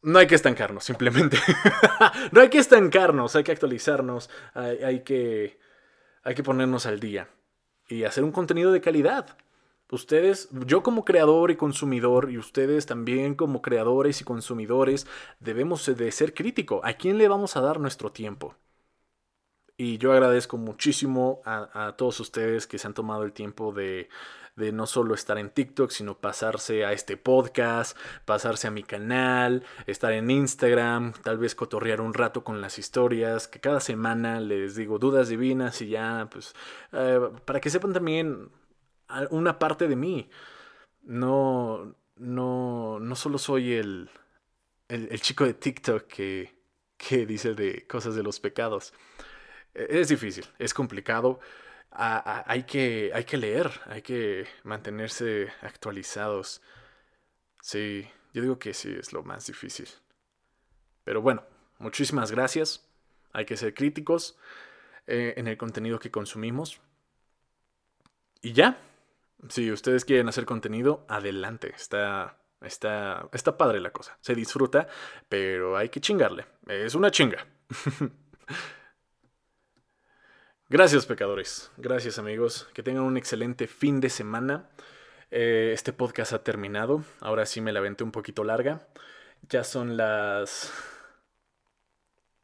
No 0.00 0.20
hay 0.20 0.28
que 0.28 0.36
estancarnos, 0.36 0.84
simplemente. 0.84 1.38
no 2.32 2.40
hay 2.40 2.48
que 2.48 2.58
estancarnos, 2.58 3.34
hay 3.34 3.42
que 3.42 3.50
actualizarnos, 3.50 4.30
hay, 4.54 5.02
que, 5.02 5.58
hay 6.22 6.34
que 6.36 6.42
ponernos 6.44 6.86
al 6.86 7.00
día 7.00 7.28
y 7.88 8.04
hacer 8.04 8.22
un 8.22 8.30
contenido 8.30 8.70
de 8.70 8.80
calidad. 8.80 9.36
Ustedes, 9.90 10.50
yo 10.66 10.82
como 10.82 11.04
creador 11.04 11.50
y 11.50 11.56
consumidor 11.56 12.30
y 12.30 12.36
ustedes 12.36 12.84
también 12.84 13.34
como 13.34 13.62
creadores 13.62 14.20
y 14.20 14.24
consumidores 14.24 15.06
debemos 15.40 15.86
de 15.86 16.12
ser 16.12 16.34
crítico. 16.34 16.82
¿A 16.84 16.92
quién 16.94 17.16
le 17.16 17.28
vamos 17.28 17.56
a 17.56 17.62
dar 17.62 17.80
nuestro 17.80 18.12
tiempo? 18.12 18.54
Y 19.80 19.96
yo 19.98 20.12
agradezco 20.12 20.58
muchísimo 20.58 21.40
a, 21.44 21.94
todos 21.96 22.18
ustedes 22.20 22.66
que 22.66 22.78
se 22.78 22.86
han 22.88 22.94
tomado 22.94 23.22
el 23.22 23.32
tiempo 23.32 23.72
de, 23.72 24.08
no 24.56 24.86
solo 24.86 25.14
estar 25.14 25.38
en 25.38 25.50
TikTok, 25.50 25.90
sino 25.90 26.18
pasarse 26.18 26.84
a 26.84 26.92
este 26.92 27.16
podcast, 27.16 27.96
pasarse 28.24 28.66
a 28.66 28.72
mi 28.72 28.82
canal, 28.82 29.62
estar 29.86 30.12
en 30.12 30.30
Instagram, 30.32 31.12
tal 31.22 31.38
vez 31.38 31.54
cotorrear 31.54 32.00
un 32.00 32.12
rato 32.12 32.42
con 32.42 32.60
las 32.60 32.78
historias, 32.78 33.46
que 33.46 33.60
cada 33.60 33.78
semana 33.78 34.40
les 34.40 34.74
digo 34.74 34.98
dudas 34.98 35.28
divinas 35.28 35.80
y 35.80 35.90
ya, 35.90 36.28
pues, 36.30 36.54
eh, 36.92 37.20
para 37.44 37.60
que 37.60 37.70
sepan 37.70 37.92
también 37.92 38.50
una 39.30 39.58
parte 39.58 39.88
de 39.88 39.96
mí. 39.96 40.30
No, 41.02 41.94
no, 42.16 42.98
no 43.00 43.16
solo 43.16 43.38
soy 43.38 43.74
el, 43.74 44.10
el, 44.88 45.20
chico 45.20 45.44
de 45.44 45.54
TikTok 45.54 46.06
que, 46.06 46.54
que 46.96 47.26
dice 47.26 47.54
de 47.54 47.86
cosas 47.86 48.14
de 48.14 48.22
los 48.22 48.40
pecados. 48.40 48.92
E, 49.74 50.00
es 50.00 50.08
difícil, 50.08 50.46
es 50.58 50.74
complicado. 50.74 51.40
hay, 51.90 52.64
que, 52.64 53.10
hay 53.14 53.24
que 53.24 53.36
leer, 53.38 53.70
hay 53.86 54.02
que 54.02 54.46
mantenerse 54.64 55.48
actualizados. 55.62 56.62
Sí, 57.60 58.06
yo 58.32 58.42
digo 58.42 58.58
que 58.58 58.74
sí 58.74 58.94
es 58.98 59.12
lo 59.12 59.22
más 59.22 59.46
difícil. 59.46 59.88
Pero 61.04 61.22
bueno, 61.22 61.42
muchísimas 61.78 62.30
gracias. 62.30 62.86
Hay 63.32 63.46
que 63.46 63.56
ser 63.56 63.74
críticos 63.74 64.38
eh, 65.06 65.34
en 65.36 65.48
el 65.48 65.56
contenido 65.56 65.98
que 65.98 66.10
consumimos. 66.10 66.80
Y 68.42 68.52
ya, 68.52 68.78
si 69.48 69.70
ustedes 69.70 70.04
quieren 70.04 70.28
hacer 70.28 70.44
contenido, 70.44 71.04
adelante. 71.08 71.72
Está, 71.74 72.38
está, 72.60 73.28
está 73.32 73.56
padre 73.56 73.80
la 73.80 73.90
cosa. 73.90 74.18
Se 74.20 74.34
disfruta, 74.34 74.88
pero 75.28 75.76
hay 75.76 75.88
que 75.88 76.00
chingarle. 76.00 76.46
Es 76.66 76.94
una 76.94 77.10
chinga. 77.10 77.46
Gracias, 80.70 81.06
pecadores. 81.06 81.70
Gracias, 81.78 82.18
amigos. 82.18 82.68
Que 82.74 82.82
tengan 82.82 83.04
un 83.04 83.16
excelente 83.16 83.66
fin 83.66 84.00
de 84.00 84.10
semana. 84.10 84.68
Eh, 85.30 85.70
este 85.72 85.92
podcast 85.92 86.32
ha 86.32 86.42
terminado. 86.42 87.04
Ahora 87.20 87.46
sí 87.46 87.60
me 87.60 87.72
la 87.72 87.80
venté 87.80 88.04
un 88.04 88.12
poquito 88.12 88.44
larga. 88.44 88.86
Ya 89.48 89.64
son 89.64 89.96
las. 89.96 90.72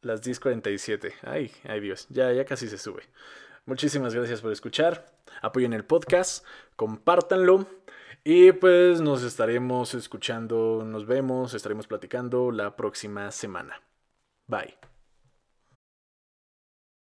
Las 0.00 0.22
10.47. 0.22 1.12
Ay, 1.22 1.52
ay 1.64 1.80
Dios. 1.80 2.06
Ya, 2.08 2.32
ya 2.32 2.44
casi 2.44 2.68
se 2.68 2.78
sube. 2.78 3.02
Muchísimas 3.66 4.14
gracias 4.14 4.40
por 4.40 4.52
escuchar. 4.52 5.06
Apoyen 5.42 5.72
el 5.72 5.84
podcast. 5.84 6.44
Compártanlo. 6.76 7.66
Y 8.22 8.52
pues 8.52 9.00
nos 9.00 9.22
estaremos 9.22 9.94
escuchando. 9.94 10.82
Nos 10.84 11.06
vemos. 11.06 11.54
Estaremos 11.54 11.86
platicando 11.86 12.50
la 12.50 12.76
próxima 12.76 13.30
semana. 13.30 13.80
Bye. 14.46 14.93